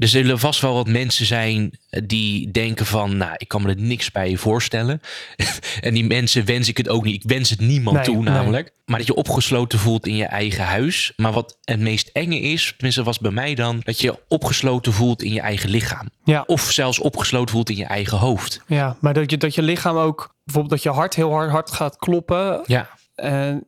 er 0.00 0.08
zullen 0.08 0.38
vast 0.38 0.60
wel 0.60 0.74
wat 0.74 0.88
mensen 0.88 1.26
zijn 1.26 1.78
die 2.04 2.50
denken 2.50 2.86
van... 2.86 3.16
nou, 3.16 3.34
ik 3.36 3.48
kan 3.48 3.62
me 3.62 3.68
er 3.68 3.80
niks 3.80 4.10
bij 4.10 4.36
voorstellen. 4.36 5.00
en 5.80 5.94
die 5.94 6.04
mensen 6.04 6.44
wens 6.44 6.68
ik 6.68 6.76
het 6.76 6.88
ook 6.88 7.04
niet. 7.04 7.24
Ik 7.24 7.30
wens 7.30 7.50
het 7.50 7.60
niemand 7.60 7.96
Nee, 7.96 8.04
toe 8.04 8.14
nee. 8.14 8.32
namelijk. 8.32 8.72
Maar 8.84 8.98
dat 8.98 9.06
je 9.06 9.14
opgesloten 9.14 9.78
voelt 9.78 10.06
in 10.06 10.16
je 10.16 10.24
eigen 10.24 10.64
huis. 10.64 11.12
Maar 11.16 11.32
wat 11.32 11.58
het 11.64 11.80
meest 11.80 12.10
enge 12.12 12.40
is, 12.40 12.72
tenminste 12.76 13.02
was 13.02 13.18
bij 13.18 13.30
mij 13.30 13.54
dan... 13.54 13.80
dat 13.84 14.00
je 14.00 14.18
opgesloten 14.28 14.92
voelt 14.92 15.22
in 15.22 15.32
je 15.32 15.40
eigen 15.40 15.70
lichaam. 15.70 16.08
Ja, 16.24 16.44
Of 16.46 16.62
zelfs 16.62 16.98
opgesloten 16.98 17.54
voelt 17.54 17.70
in 17.70 17.76
je 17.76 17.84
eigen 17.84 18.18
hoofd. 18.18 18.60
ja, 18.66 18.96
maar 19.00 19.14
dat 19.14 19.30
je, 19.30 19.36
dat 19.36 19.54
je 19.54 19.62
lichaam 19.62 19.96
ook, 19.96 20.34
bijvoorbeeld 20.44 20.82
dat 20.82 20.92
je 20.92 20.98
hart 20.98 21.14
heel 21.14 21.30
hard, 21.30 21.50
hard 21.50 21.70
gaat 21.70 21.96
kloppen. 21.96 22.62
Ja, 22.66 22.88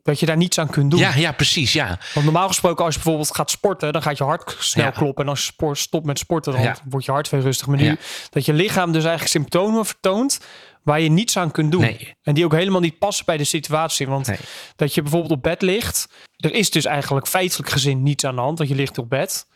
Dat 0.03 0.21
je 0.21 0.27
daar 0.27 0.37
niets 0.37 0.59
aan 0.59 0.69
kunt 0.71 0.91
doen. 0.91 1.01
ja, 1.01 1.15
ja 1.15 1.33
precies, 1.33 1.73
ja. 1.73 1.99
Want 2.15 2.25
normaal 2.25 2.49
gesproken, 2.49 2.85
als 2.85 2.95
je 2.95 3.01
bijvoorbeeld 3.01 3.35
gaat 3.37 3.51
sporten, 3.51 3.93
dan 3.93 4.03
gaat 4.03 4.19
je 4.19 4.25
hart 4.25 4.57
snel 4.59 4.85
Ja. 4.85 4.91
kloppen. 4.91 5.25
En 5.25 5.31
als 5.31 5.39
je 5.41 5.45
sport, 5.45 5.79
stopt 5.79 6.07
met 6.07 6.19
sporten, 6.19 6.53
dan 6.53 6.63
Ja. 6.63 6.77
wordt 6.89 7.07
je 7.07 7.13
hart 7.13 7.29
weer 7.31 7.41
rustig. 7.41 7.67
Maar 7.67 7.77
nu, 7.77 7.85
Ja. 7.85 7.97
dat 8.31 8.45
je 8.45 8.53
lichaam 8.53 8.87
dus 8.93 9.03
eigenlijk 9.05 9.33
symptomen 9.33 9.85
vertoont 9.87 10.41
waar 10.83 11.01
je 11.01 11.09
niets 11.11 11.37
aan 11.37 11.51
kunt 11.51 11.73
doen. 11.73 11.81
Nee. 11.81 12.15
En 12.23 12.35
die 12.35 12.45
ook 12.45 12.53
helemaal 12.53 12.81
niet 12.81 12.99
passen 12.99 13.25
bij 13.25 13.37
de 13.37 13.45
situatie. 13.45 14.07
Want 14.07 14.27
Nee. 14.27 14.39
dat 14.77 14.95
je 14.95 15.03
bijvoorbeeld 15.03 15.33
op 15.33 15.43
bed 15.43 15.63
ligt, 15.63 16.09
er 16.37 16.55
is 16.55 16.71
dus 16.71 16.85
eigenlijk 16.85 17.27
feitelijk 17.27 17.71
gezien 17.71 18.03
niets 18.03 18.25
aan 18.25 18.35
de 18.35 18.41
hand, 18.41 18.59
want 18.59 18.71
je 18.71 18.77
ligt 18.77 18.99
op 18.99 19.09
bed. 19.09 19.47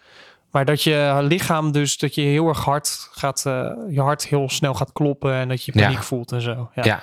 Maar 0.57 0.65
dat 0.65 0.83
je 0.83 1.19
lichaam 1.23 1.73
dus, 1.73 1.99
dat 1.99 2.15
je 2.15 2.21
heel 2.21 2.49
erg 2.49 2.65
hard 2.65 3.09
gaat, 3.13 3.47
eh, 3.47 3.71
je 3.89 4.01
hart 4.01 4.27
heel 4.27 4.49
snel 4.49 4.75
gaat 4.75 4.93
kloppen 4.93 5.35
en 5.35 5.49
dat 5.49 5.65
je 5.65 5.73
Ja. 5.75 5.83
paniek 5.83 6.03
voelt 6.03 6.33
en 6.33 6.41
zo. 6.41 6.71
Ja. 6.75 6.85
Ja. 6.85 7.03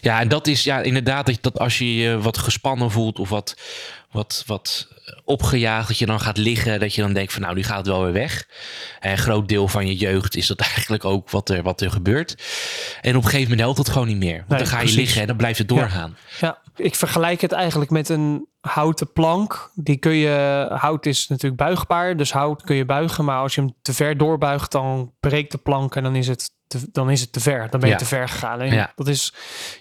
ja, 0.00 0.20
en 0.20 0.28
dat 0.28 0.46
is 0.46 0.64
ja, 0.64 0.80
inderdaad 0.80 1.26
dat, 1.26 1.38
dat 1.40 1.58
als 1.58 1.78
je 1.78 1.96
je 1.96 2.18
wat 2.18 2.38
gespannen 2.38 2.90
voelt 2.90 3.18
of 3.18 3.28
wat, 3.28 3.56
wat, 4.10 4.42
wat 4.46 4.88
opgejaagd. 5.24 5.88
Dat 5.88 5.98
je 5.98 6.06
dan 6.06 6.20
gaat 6.20 6.36
liggen. 6.36 6.80
Dat 6.80 6.94
je 6.94 7.02
dan 7.02 7.12
denkt 7.12 7.32
van 7.32 7.42
nou, 7.42 7.54
die 7.54 7.64
gaat 7.64 7.86
wel 7.86 8.02
weer 8.02 8.12
weg. 8.12 8.48
En 9.00 9.10
een 9.10 9.18
groot 9.18 9.48
deel 9.48 9.68
van 9.68 9.86
je 9.86 9.96
jeugd 9.96 10.36
is 10.36 10.46
dat 10.46 10.60
eigenlijk 10.74 11.04
ook 11.04 11.30
wat 11.30 11.48
er, 11.48 11.62
wat 11.62 11.80
er 11.80 11.90
gebeurt. 11.90 12.36
En 13.00 13.16
op 13.16 13.22
een 13.22 13.28
gegeven 13.28 13.42
moment 13.42 13.60
helpt 13.60 13.78
het 13.78 13.88
gewoon 13.88 14.08
niet 14.08 14.16
meer. 14.16 14.36
Want 14.36 14.48
Nee, 14.48 14.58
dan 14.58 14.66
ga 14.68 14.80
je 14.80 14.94
liggen 14.94 15.20
en 15.20 15.26
dan 15.26 15.36
blijft 15.36 15.58
het 15.58 15.68
doorgaan. 15.68 16.16
Ja, 16.40 16.58
ik 16.76 16.94
vergelijk 16.94 17.40
het 17.40 17.52
eigenlijk 17.52 17.90
met 17.90 18.08
een 18.08 18.48
houten 18.60 19.12
plank. 19.12 19.70
Die 19.74 19.96
kun 19.96 20.14
je, 20.14 20.66
hout 20.70 21.06
is 21.06 21.28
natuurlijk 21.28 21.62
buigbaar, 21.62 22.16
dus 22.16 22.32
hout 22.32 22.62
kun 22.62 22.76
je 22.76 22.84
buigen. 22.84 23.24
Maar 23.24 23.38
als 23.38 23.54
je 23.54 23.60
hem 23.60 23.74
te 23.82 23.92
ver 23.94 24.16
doorbuigt, 24.16 24.72
dan 24.72 25.12
breekt 25.20 25.52
de 25.52 25.58
plank 25.58 25.96
en 25.96 26.02
dan 26.02 26.16
is 26.16 26.26
het 26.28 26.50
te, 26.66 26.78
dan 26.92 27.10
is 27.10 27.20
het 27.20 27.32
te 27.32 27.40
ver. 27.40 27.70
Dan 27.70 27.80
ben 27.80 27.88
je 27.88 27.94
Ja. 27.94 28.00
te 28.00 28.06
ver 28.06 28.28
gegaan. 28.28 28.66
Ja. 28.70 28.92
dat 28.96 29.08
is, 29.08 29.32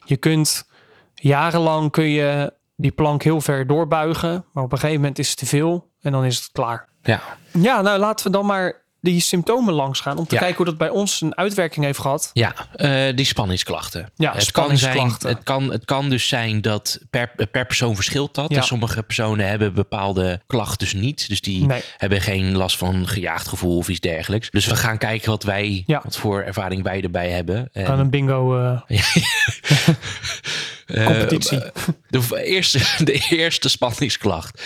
je 0.06 0.18
kunt 0.18 0.68
jarenlang 1.14 1.92
kun 1.92 2.10
je 2.10 2.54
die 2.82 2.92
plank 2.92 3.24
heel 3.24 3.42
ver 3.42 3.68
doorbuigen, 3.68 4.46
maar 4.54 4.64
op 4.64 4.72
een 4.72 4.78
gegeven 4.78 5.02
moment 5.02 5.20
is 5.20 5.30
het 5.30 5.38
te 5.38 5.46
veel 5.46 5.90
en 6.02 6.12
dan 6.12 6.26
is 6.26 6.36
het 6.36 6.50
klaar. 6.52 6.88
Ja. 7.02 7.22
Ja, 7.52 7.82
nou 7.82 8.00
laten 8.00 8.26
we 8.26 8.32
dan 8.32 8.46
maar 8.46 8.88
die 9.02 9.20
symptomen 9.22 9.74
langs 9.74 10.00
gaan 10.00 10.18
om 10.18 10.26
te 10.28 10.34
Ja. 10.34 10.40
kijken 10.40 10.58
hoe 10.58 10.66
dat 10.66 10.78
bij 10.78 10.90
ons 10.90 11.22
een 11.22 11.38
uitwerking 11.38 11.86
heeft 11.86 12.00
gehad. 12.00 12.30
Ja, 12.34 12.54
eh, 12.76 13.16
die 13.16 13.26
spanningsklachten. 13.26 14.10
Ja, 14.16 14.34
het, 14.34 14.52
kan 14.52 14.66
zijn, 14.66 14.78
spanningsklachten. 14.78 15.30
het, 15.30 15.44
kan, 15.44 15.72
het 15.72 15.86
kan 15.86 16.10
dus 16.10 16.28
zijn 16.28 16.62
dat 16.62 17.00
per, 17.10 17.32
per 17.52 17.66
persoon 17.66 17.96
verschilt 17.96 18.36
dat. 18.36 18.50
Ja. 18.50 18.56
Dus 18.58 18.68
sommige 18.68 19.04
personen 19.04 19.48
hebben 19.48 19.74
bepaalde 19.74 20.42
klachten 20.48 20.78
dus 20.78 20.94
niet. 20.94 21.30
Dus 21.30 21.42
die 21.42 21.66
Nee. 21.66 21.82
hebben 21.98 22.22
geen 22.22 22.56
last 22.58 22.78
van 22.78 23.08
gejaagd 23.08 23.48
gevoel 23.48 23.78
of 23.78 23.90
iets 23.90 24.00
dergelijks. 24.00 24.50
Dus 24.50 24.66
we 24.66 24.76
gaan 24.76 24.98
kijken 24.98 25.30
wat 25.30 25.44
wij, 25.44 25.84
Ja. 25.86 26.02
wat 26.04 26.18
voor 26.18 26.42
ervaring 26.42 26.84
wij 26.84 27.02
erbij 27.02 27.30
hebben. 27.30 27.70
En, 27.72 27.88
Aan 27.88 28.00
een 28.00 28.10
bingo 28.10 28.60
eh, 28.60 28.82
competitie. 30.94 31.60
de, 32.10 32.44
eerste, 32.44 32.80
de 33.06 33.26
eerste 33.30 33.70
spanningsklacht. 33.70 34.64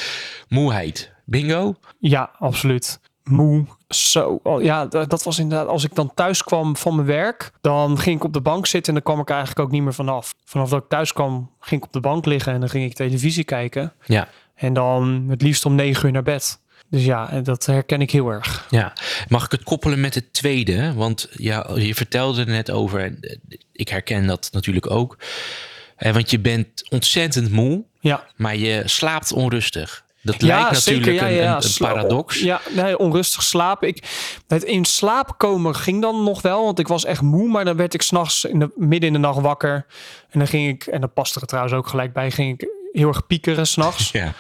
Moeheid. 0.48 1.12
Bingo? 1.26 1.76
Ja, 2.00 2.32
absoluut. 2.40 3.00
Moe. 3.24 3.66
Zo. 3.90 4.40
Oh, 4.44 4.64
ja, 4.64 4.86
dat 4.86 5.24
was 5.24 5.40
inderdaad. 5.40 5.68
Als 5.68 5.84
ik 5.84 5.96
dan 5.96 6.14
thuis 6.14 6.44
kwam 6.44 6.78
van 6.78 6.96
mijn 6.96 7.08
werk, 7.08 7.52
dan 7.62 8.00
ging 8.00 8.18
ik 8.18 8.24
op 8.24 8.34
de 8.34 8.42
bank 8.42 8.66
zitten 8.66 8.94
en 8.94 9.02
dan 9.04 9.14
kwam 9.14 9.24
ik 9.24 9.30
eigenlijk 9.30 9.60
ook 9.60 9.72
niet 9.72 9.84
meer 9.84 9.94
vanaf. 9.94 10.34
Vanaf 10.46 10.70
dat 10.70 10.84
ik 10.84 10.90
thuis 10.90 11.14
kwam, 11.14 11.52
ging 11.60 11.82
ik 11.82 11.88
op 11.88 11.94
de 11.94 12.00
bank 12.00 12.26
liggen 12.26 12.54
en 12.54 12.60
dan 12.60 12.70
ging 12.70 12.86
ik 12.86 12.94
televisie 12.94 13.44
kijken. 13.44 13.94
Ja. 14.06 14.28
En 14.56 14.74
dan 14.74 15.26
het 15.30 15.42
liefst 15.42 15.66
om 15.66 15.76
negen 15.76 16.06
uur 16.06 16.12
naar 16.12 16.24
bed. 16.24 16.62
Dus 16.90 17.06
ja, 17.06 17.30
en 17.30 17.44
dat 17.44 17.66
herken 17.66 18.02
ik 18.02 18.12
heel 18.12 18.30
erg. 18.30 18.68
Ja, 18.70 18.94
mag 19.28 19.46
ik 19.46 19.52
het 19.52 19.64
koppelen 19.64 20.02
met 20.02 20.16
het 20.16 20.34
tweede? 20.34 20.94
Want 20.94 21.30
ja, 21.32 21.70
je 21.76 21.96
vertelde 21.96 22.42
er 22.42 22.48
net 22.48 22.72
over, 22.72 23.00
en 23.00 23.18
eh, 23.22 23.38
ik 23.72 23.90
herken 23.90 24.28
dat 24.28 24.50
natuurlijk 24.52 24.92
ook. 24.92 25.18
Want 26.12 26.30
je 26.32 26.40
bent 26.40 26.86
ontzettend 26.90 27.52
moe, 27.52 27.84
Ja, 28.00 28.24
maar 28.36 28.56
je 28.56 28.82
slaapt 28.86 29.32
onrustig. 29.34 30.04
Dat 30.22 30.42
lijkt 30.42 30.72
natuurlijk 30.72 31.06
zeker. 31.06 31.14
Ja, 31.14 31.28
een, 31.28 31.34
ja, 31.36 31.50
een- 31.50 31.56
een 31.56 31.62
Sla- 31.62 31.88
paradox. 31.94 32.40
Ja, 32.40 32.62
nee, 32.76 32.98
onrustig 32.98 33.44
slapen. 33.44 33.88
Ik, 33.88 34.04
het 34.48 34.64
in 34.64 34.86
slaap 34.86 35.38
komen 35.38 35.76
ging 35.76 36.02
dan 36.02 36.24
nog 36.24 36.42
wel, 36.42 36.64
want 36.64 36.80
ik 36.80 36.88
was 36.88 37.06
echt 37.06 37.22
moe. 37.22 37.48
Maar 37.48 37.66
dan 37.66 37.76
werd 37.78 37.94
ik 37.94 38.02
s'nachts 38.02 38.48
midden 38.76 39.08
in 39.08 39.14
de 39.14 39.20
nacht 39.20 39.40
wakker. 39.40 39.86
En 40.30 40.40
dan 40.40 40.48
ging 40.48 40.70
ik, 40.70 40.86
en 40.88 41.02
dat 41.02 41.14
paste 41.14 41.40
er 41.40 41.48
trouwens 41.48 41.76
ook 41.76 41.88
gelijk 41.88 42.14
bij, 42.14 42.32
ging 42.32 42.54
ik 42.62 42.68
heel 42.92 43.08
erg 43.08 43.28
piekeren 43.28 43.68
s'nachts. 43.68 44.12
Ja. 44.22 44.34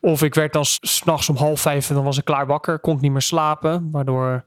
Of 0.00 0.22
ik 0.22 0.34
werd 0.34 0.52
dan 0.52 0.64
s- 0.64 0.78
s'nachts 0.80 1.28
om 1.28 1.36
half 1.36 1.60
vijf 1.60 1.88
en 1.88 1.94
dan 1.94 2.04
was 2.04 2.18
ik 2.18 2.24
klaar 2.24 2.46
wakker. 2.46 2.78
Kon 2.78 2.94
ik 2.96 3.00
niet 3.00 3.12
meer 3.12 3.22
slapen, 3.22 3.88
waardoor 3.92 4.44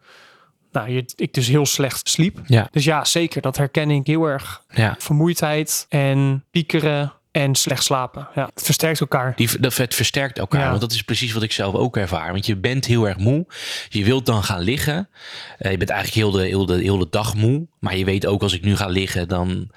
nou, 0.72 0.90
je, 0.90 1.04
ik 1.16 1.34
dus 1.34 1.48
heel 1.48 1.66
slecht 1.66 2.10
sliep. 2.10 2.40
Ja. 2.46 2.68
Dus 2.72 2.84
ja, 2.84 3.06
zeker, 3.06 3.42
dat 3.42 3.58
herken 3.58 3.90
ik 3.90 4.08
heel 4.08 4.26
erg. 4.26 4.64
ja. 4.70 4.96
Vermoeidheid 5.00 5.86
en 5.90 6.44
piekeren 6.52 7.14
en 7.32 7.56
slecht 7.56 7.84
slapen. 7.84 8.28
Ja, 8.36 8.50
het 8.54 8.64
versterkt 8.64 9.00
elkaar. 9.00 9.34
Die, 9.36 9.60
dat 9.60 9.78
het 9.78 9.96
versterkt 9.96 10.40
elkaar. 10.40 10.62
Ja. 10.62 10.70
Want 10.70 10.82
dat 10.82 10.92
is 10.92 11.02
precies 11.02 11.34
wat 11.34 11.44
ik 11.44 11.52
zelf 11.52 11.74
ook 11.76 11.98
ervaar. 11.98 12.32
Want 12.32 12.46
je 12.46 12.58
bent 12.58 12.86
heel 12.86 13.08
erg 13.08 13.18
moe. 13.18 13.46
Je 13.90 14.04
wilt 14.04 14.26
dan 14.26 14.44
gaan 14.44 14.62
liggen. 14.62 15.10
Eh, 15.58 15.72
je 15.72 15.78
bent 15.78 15.90
eigenlijk 15.90 16.20
heel 16.20 16.32
de, 16.42 16.48
heel, 16.48 16.66
de, 16.66 16.82
heel 16.82 16.98
de 16.98 17.08
dag 17.10 17.36
moe. 17.36 17.68
Maar 17.80 17.98
je 17.98 18.06
weet 18.06 18.26
ook 18.26 18.42
als 18.42 18.54
ik 18.54 18.62
nu 18.62 18.76
ga 18.76 18.88
liggen, 18.88 19.28
dan. 19.28 19.70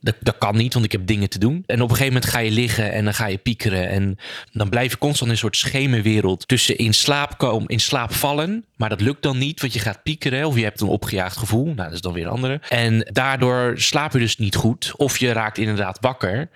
Dat, 0.00 0.14
dat 0.20 0.38
kan 0.38 0.56
niet, 0.56 0.72
want 0.72 0.84
ik 0.84 0.92
heb 0.92 1.06
dingen 1.06 1.28
te 1.28 1.38
doen. 1.38 1.62
En 1.66 1.82
op 1.82 1.90
een 1.90 1.96
gegeven 1.96 2.12
moment 2.12 2.30
ga 2.30 2.38
je 2.38 2.50
liggen 2.50 2.92
en 2.92 3.04
dan 3.04 3.14
ga 3.14 3.26
je 3.26 3.38
piekeren. 3.38 3.88
En 3.88 4.18
dan 4.52 4.68
blijf 4.68 4.90
je 4.90 4.98
constant 4.98 5.26
in 5.26 5.30
een 5.30 5.40
soort 5.40 5.56
schemerwereld 5.56 6.48
tussen 6.48 6.76
in 6.76 6.94
slaap 6.94 7.38
komen, 7.38 7.68
in 7.68 7.80
slaap 7.80 8.12
vallen. 8.12 8.64
Maar 8.76 8.88
dat 8.88 9.00
lukt 9.00 9.22
dan 9.22 9.38
niet, 9.38 9.60
want 9.60 9.72
je 9.72 9.78
gaat 9.78 10.02
piekeren 10.02 10.46
of 10.46 10.56
je 10.56 10.62
hebt 10.62 10.80
een 10.80 10.88
opgejaagd 10.88 11.36
gevoel. 11.36 11.64
Nou, 11.64 11.76
dat 11.76 11.92
is 11.92 12.00
dan 12.00 12.12
weer 12.12 12.24
een 12.24 12.30
andere. 12.30 12.60
En 12.68 13.08
daardoor 13.12 13.72
slaap 13.76 14.12
je 14.12 14.18
dus 14.18 14.36
niet 14.36 14.54
goed. 14.54 14.92
Of 14.96 15.18
je 15.18 15.32
raakt 15.32 15.58
inderdaad 15.58 15.98
wakker, 16.00 16.48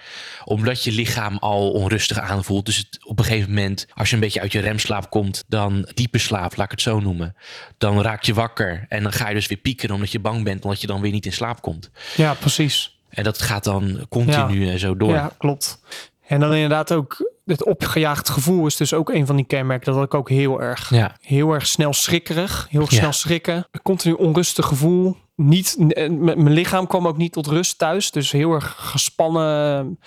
omdat 0.45 0.85
je 0.85 0.93
lichaam 0.93 1.37
al 1.37 1.71
onrustig 1.71 2.19
aanvoelt. 2.19 2.67
Dus 2.67 2.89
op 3.05 3.19
een 3.19 3.25
gegeven 3.25 3.49
moment, 3.49 3.87
als 3.95 4.09
je 4.09 4.15
een 4.15 4.21
beetje 4.21 4.41
uit 4.41 4.53
je 4.53 4.61
remslaap 4.61 5.11
komt, 5.11 5.45
dan 5.49 5.89
diepe 5.95 6.19
slaap, 6.19 6.57
laat 6.57 6.67
ik 6.67 6.71
het 6.71 6.83
zo 6.83 7.01
noemen. 7.01 7.37
Dan 7.79 8.03
raak 8.03 8.23
je 8.23 8.35
wakker 8.35 8.87
en 8.89 9.03
dan 9.03 9.13
ga 9.13 9.29
je 9.29 9.35
dus 9.35 9.47
weer 9.47 9.59
piekeren 9.59 9.95
omdat 9.95 10.13
je 10.13 10.21
bang 10.21 10.45
bent, 10.45 10.65
omdat 10.65 10.81
je 10.81 10.87
dan 10.87 11.01
weer 11.01 11.13
niet 11.13 11.27
in 11.27 11.33
slaap 11.33 11.63
komt. 11.63 11.91
Ja, 12.17 12.35
precies. 12.35 13.01
En 13.13 13.25
dat 13.25 13.43
gaat 13.43 13.65
dan 13.65 14.07
continu 14.09 14.79
zo 14.79 14.97
door. 14.97 15.13
Ja, 15.13 15.31
klopt. 15.39 15.81
En 16.27 16.41
dan 16.41 16.53
inderdaad 16.55 16.93
ook 16.93 17.31
het 17.45 17.65
opgejaagd 17.65 18.29
gevoel 18.29 18.67
is 18.67 18.77
dus 18.77 18.95
ook 18.95 19.11
een 19.11 19.27
van 19.27 19.37
die 19.37 19.45
kenmerken. 19.45 19.87
Dat 19.87 19.95
had 19.95 20.05
ik 20.05 20.15
ook 20.15 20.29
heel 20.29 20.63
erg. 20.63 20.91
Ja. 20.91 21.17
Heel 21.21 21.53
erg 21.53 21.67
snel 21.67 21.93
schrikkerig. 21.93 22.67
Heel 22.71 22.81
Ja. 22.89 22.97
snel 22.97 23.13
schrikken. 23.13 23.67
Continu 23.83 24.15
onrustig 24.15 24.67
gevoel. 24.67 25.17
Niet, 25.37 25.77
eh, 25.89 26.11
mijn 26.11 26.53
lichaam 26.53 26.87
kwam 26.87 27.07
ook 27.07 27.17
niet 27.17 27.33
tot 27.33 27.47
rust 27.47 27.79
thuis. 27.79 28.11
Dus 28.11 28.33
heel 28.33 28.53
erg 28.53 28.75
gespannen 28.79 29.99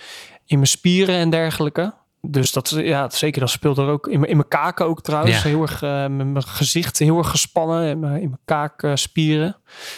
in 0.46 0.56
mijn 0.56 0.66
spieren 0.66 1.14
en 1.14 1.30
dergelijke. 1.30 1.94
Dus 2.20 2.52
dat, 2.52 2.70
ja, 2.76 3.10
zeker, 3.10 3.40
dat 3.40 3.50
speelt 3.50 3.78
er 3.78 3.88
ook. 3.88 4.06
In 4.06 4.18
mijn, 4.18 4.30
in 4.30 4.36
mijn 4.36 4.48
kaken 4.48 4.86
ook 4.86 5.02
trouwens. 5.02 5.42
Ja. 5.42 5.48
Heel 5.48 5.62
erg, 5.62 5.82
eh, 5.82 5.90
mijn 5.90 6.32
mijn 6.32 6.46
gezicht 6.46 6.98
heel 6.98 7.18
erg 7.18 7.30
gespannen. 7.30 7.88
In 7.88 7.98
mijn, 7.98 8.20
in 8.22 8.28
mijn 8.28 8.40
kaakspieren. 8.44 9.56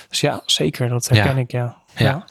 Dus 0.09 0.21
ja, 0.21 0.43
zeker. 0.47 0.88
Dat 0.88 1.09
herken 1.09 1.38
ik, 1.38 1.50
ja. 1.50 1.77
Ja. 1.99 2.12
Dan 2.12 2.23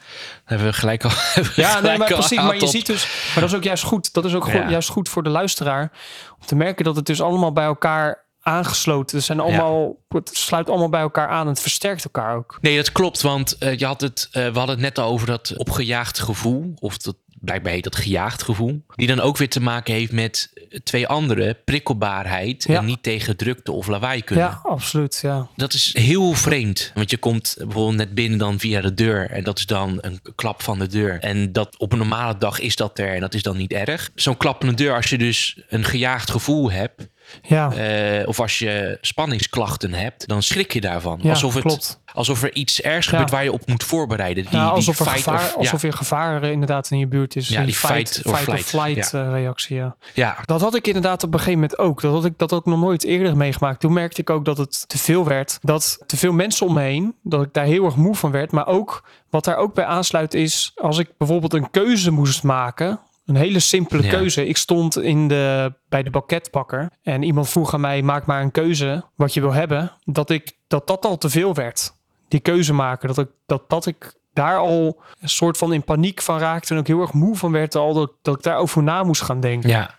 hebben 0.44 0.66
we 0.66 0.72
gelijk 0.72 1.04
al. 1.04 1.10
we 1.34 1.52
Ja, 1.56 1.80
nee, 1.80 1.98
maar 1.98 2.08
precies. 2.08 2.36
Maar 2.36 2.56
je 2.56 2.66
ziet 2.66 2.86
dus, 2.86 3.06
maar 3.34 3.40
dat 3.42 3.50
is 3.50 3.56
ook 3.56 3.64
juist 3.64 3.84
goed. 3.84 4.12
Dat 4.12 4.24
is 4.24 4.34
ook 4.34 4.44
goed, 4.44 4.70
juist 4.70 4.88
goed 4.88 5.08
voor 5.08 5.22
de 5.22 5.30
luisteraar 5.30 5.92
om 6.40 6.46
te 6.46 6.54
merken 6.54 6.84
dat 6.84 6.96
het 6.96 7.06
dus 7.06 7.22
allemaal 7.22 7.52
bij 7.52 7.64
elkaar 7.64 8.26
aangesloten. 8.48 9.16
Het 9.16 9.26
zijn 9.26 9.40
allemaal, 9.40 9.96
het 10.08 10.30
sluit 10.32 10.68
allemaal 10.68 10.88
bij 10.88 11.00
elkaar 11.00 11.28
aan. 11.28 11.42
en 11.42 11.48
Het 11.48 11.60
versterkt 11.60 12.04
elkaar 12.04 12.36
ook. 12.36 12.58
Nee, 12.60 12.76
dat 12.76 12.92
klopt. 12.92 13.22
Want 13.22 13.58
eh, 13.58 13.78
je 13.78 13.86
had 13.86 14.00
het, 14.00 14.28
eh, 14.30 14.48
we 14.48 14.58
hadden 14.58 14.76
het 14.76 14.84
net 14.84 14.98
al 14.98 15.10
over 15.10 15.26
dat 15.26 15.52
opgejaagd 15.56 16.18
gevoel. 16.18 16.74
Of 16.78 16.96
dat, 16.96 17.16
blijkbaar 17.40 17.72
heet 17.72 17.84
dat 17.84 17.96
gejaagd 17.96 18.42
gevoel. 18.42 18.82
Die 18.94 19.06
dan 19.06 19.20
ook 19.20 19.36
weer 19.36 19.48
te 19.48 19.60
maken 19.60 19.94
heeft 19.94 20.12
met 20.12 20.52
twee 20.82 21.06
andere. 21.06 21.56
Prikkelbaarheid 21.64 22.64
Ja. 22.68 22.78
en 22.78 22.84
niet 22.84 23.02
tegen 23.02 23.36
drukte 23.36 23.72
of 23.72 23.86
lawaai 23.86 24.22
kunnen. 24.22 24.44
Ja, 24.44 24.60
absoluut. 24.62 25.18
Ja. 25.22 25.48
Dat 25.56 25.72
is 25.72 25.94
heel 25.98 26.32
vreemd. 26.32 26.90
Want 26.94 27.10
je 27.10 27.16
komt 27.16 27.54
bijvoorbeeld 27.58 27.96
net 27.96 28.14
binnen 28.14 28.38
dan 28.38 28.58
via 28.58 28.80
de 28.80 28.94
deur. 28.94 29.30
En 29.30 29.44
dat 29.44 29.58
is 29.58 29.66
dan 29.66 29.98
een 30.00 30.20
klap 30.34 30.62
van 30.62 30.78
de 30.78 30.86
deur. 30.86 31.18
En 31.20 31.52
dat 31.52 31.78
op 31.78 31.92
een 31.92 31.98
normale 31.98 32.38
dag 32.38 32.60
is 32.60 32.76
dat 32.76 32.98
er. 32.98 33.14
En 33.14 33.20
dat 33.20 33.34
is 33.34 33.42
dan 33.42 33.56
niet 33.56 33.72
erg. 33.72 34.10
Zo'n 34.14 34.36
klap 34.36 34.56
van 34.60 34.68
de 34.68 34.74
deur, 34.74 34.94
als 34.94 35.06
je 35.10 35.18
dus 35.18 35.60
een 35.68 35.84
gejaagd 35.84 36.30
gevoel 36.30 36.70
hebt. 36.70 37.08
Ja, 37.42 37.72
eh, 37.72 38.28
of 38.28 38.40
als 38.40 38.58
je 38.58 38.98
spanningsklachten 39.00 39.92
hebt, 39.94 40.28
dan 40.28 40.42
schrik 40.42 40.72
je 40.72 40.80
daarvan. 40.80 41.18
Ja, 41.22 41.30
alsof, 41.30 41.54
het, 41.54 41.62
klopt. 41.62 42.00
alsof 42.12 42.42
er 42.42 42.54
iets 42.54 42.80
ergs 42.82 43.04
Ja. 43.06 43.10
gebeurt 43.10 43.30
waar 43.30 43.44
je 43.44 43.52
op 43.52 43.66
moet 43.66 43.84
voorbereiden. 43.84 44.44
Die, 44.44 44.52
ja 44.56 44.64
die 44.64 44.72
alsof, 44.74 45.00
er 45.00 45.06
gevaar, 45.06 45.34
of- 45.34 45.54
alsof 45.56 45.82
er 45.82 45.92
gevaar 45.92 46.42
eh, 46.42 46.50
inderdaad 46.50 46.90
in 46.90 46.98
je 46.98 47.06
buurt 47.06 47.36
is. 47.36 47.48
Ja, 47.48 47.64
die 47.64 47.74
fight, 47.74 48.20
fight, 48.24 48.42
flight. 48.42 48.64
flight 48.64 49.14
eh, 49.14 49.28
reactie. 49.30 49.76
Ja. 49.76 49.96
ja, 50.14 50.36
Dat 50.44 50.60
had 50.60 50.74
ik 50.74 50.86
inderdaad 50.86 51.22
op 51.22 51.32
een 51.32 51.38
gegeven 51.38 51.60
moment 51.60 51.78
ook. 51.78 52.00
Dat 52.00 52.12
had 52.12 52.24
ik 52.24 52.38
dat 52.38 52.52
ook 52.52 52.64
nog 52.64 52.78
nooit 52.80 53.04
eerder 53.04 53.36
meegemaakt. 53.36 53.80
Toen 53.80 53.92
merkte 53.92 54.20
ik 54.20 54.30
ook 54.30 54.44
dat 54.44 54.58
het 54.58 54.88
te 54.88 54.98
veel 54.98 55.24
werd. 55.24 55.58
Dat 55.62 55.98
te 56.06 56.16
veel 56.16 56.32
mensen 56.32 56.66
om 56.66 56.74
me 56.74 56.80
heen, 56.82 57.14
dat 57.22 57.42
ik 57.42 57.52
daar 57.52 57.64
heel 57.64 57.84
erg 57.84 57.96
moe 57.96 58.14
van 58.14 58.30
werd. 58.30 58.50
Maar 58.52 58.66
ook 58.66 59.08
wat 59.30 59.44
daar 59.44 59.56
ook 59.56 59.74
bij 59.74 59.84
aansluit 59.84 60.34
is, 60.34 60.72
als 60.76 60.98
ik 60.98 61.08
bijvoorbeeld 61.18 61.54
een 61.54 61.70
keuze 61.70 62.10
moest 62.10 62.42
maken. 62.42 63.00
Een 63.28 63.36
hele 63.36 63.58
simpele 63.58 64.02
Ja. 64.02 64.10
keuze. 64.10 64.46
Ik 64.46 64.56
stond 64.56 64.98
in 65.02 65.28
de, 65.28 65.72
bij 65.88 66.02
de 66.02 66.10
banketbakker 66.10 66.90
en 67.02 67.22
iemand 67.22 67.48
vroeg 67.48 67.74
aan 67.74 67.80
mij: 67.80 68.02
maak 68.02 68.26
maar 68.26 68.42
een 68.42 68.50
keuze 68.50 69.04
wat 69.16 69.34
je 69.34 69.40
wil 69.40 69.52
hebben. 69.52 69.92
Dat 70.04 70.30
ik 70.30 70.52
dat 70.66 70.86
dat 70.86 71.04
al 71.04 71.18
te 71.18 71.28
veel 71.30 71.54
werd. 71.54 71.92
Die 72.28 72.40
keuze 72.40 72.72
maken. 72.72 73.08
Dat 73.08 73.18
ik, 73.18 73.28
dat, 73.46 73.62
dat 73.70 73.86
ik 73.86 74.14
daar 74.32 74.56
al 74.58 75.00
een 75.20 75.28
soort 75.28 75.56
van 75.58 75.72
in 75.72 75.82
paniek 75.84 76.22
van 76.22 76.38
raakte. 76.38 76.72
En 76.74 76.80
ook 76.80 76.86
heel 76.86 77.00
erg 77.00 77.12
moe 77.12 77.36
van 77.36 77.52
werd. 77.52 77.74
Al 77.74 77.94
dat, 77.94 78.12
dat 78.22 78.36
ik 78.36 78.42
daarover 78.42 78.82
na 78.82 79.02
moest 79.02 79.22
gaan 79.22 79.40
denken. 79.40 79.68
ja. 79.70 79.96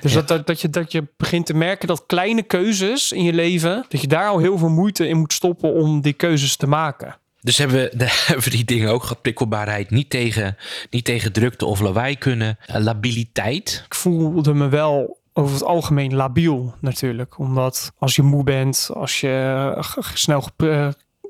Dus 0.00 0.12
Ja. 0.12 0.18
dat, 0.18 0.28
dat, 0.28 0.46
dat, 0.46 0.60
je, 0.60 0.70
dat 0.70 0.92
je 0.92 1.08
begint 1.16 1.46
te 1.46 1.54
merken 1.54 1.88
dat 1.88 2.04
kleine 2.06 2.42
keuzes 2.42 3.12
in 3.12 3.22
je 3.22 3.32
leven, 3.32 3.84
dat 3.88 4.00
je 4.00 4.06
daar 4.06 4.28
al 4.28 4.38
heel 4.38 4.58
veel 4.58 4.68
moeite 4.68 5.08
in 5.08 5.18
moet 5.18 5.32
stoppen 5.32 5.72
om 5.72 6.00
die 6.00 6.12
keuzes 6.12 6.56
te 6.56 6.66
maken. 6.66 7.16
Dus 7.40 7.58
hebben 7.58 7.76
we, 7.76 7.92
daar 7.96 8.24
hebben 8.26 8.50
die 8.50 8.64
dingen 8.64 8.90
ook 8.90 9.02
gehad. 9.02 9.22
Prikkelbaarheid, 9.22 9.90
niet 9.90 10.10
tegen, 10.10 10.56
niet 10.90 11.04
tegen 11.04 11.32
drukte 11.32 11.66
of 11.66 11.80
lawaai 11.80 12.16
kunnen. 12.16 12.58
Eh, 12.66 12.80
labiliteit. 12.80 13.82
Ik 13.86 13.94
voelde 13.94 14.54
me 14.54 14.68
wel 14.68 15.18
over 15.32 15.52
het 15.54 15.64
algemeen 15.64 16.14
labiel 16.14 16.74
natuurlijk. 16.80 17.38
Omdat 17.38 17.92
als 17.98 18.16
je 18.16 18.22
moe 18.22 18.44
bent, 18.44 18.90
als 18.92 19.20
je 19.20 19.74
snel 20.14 20.44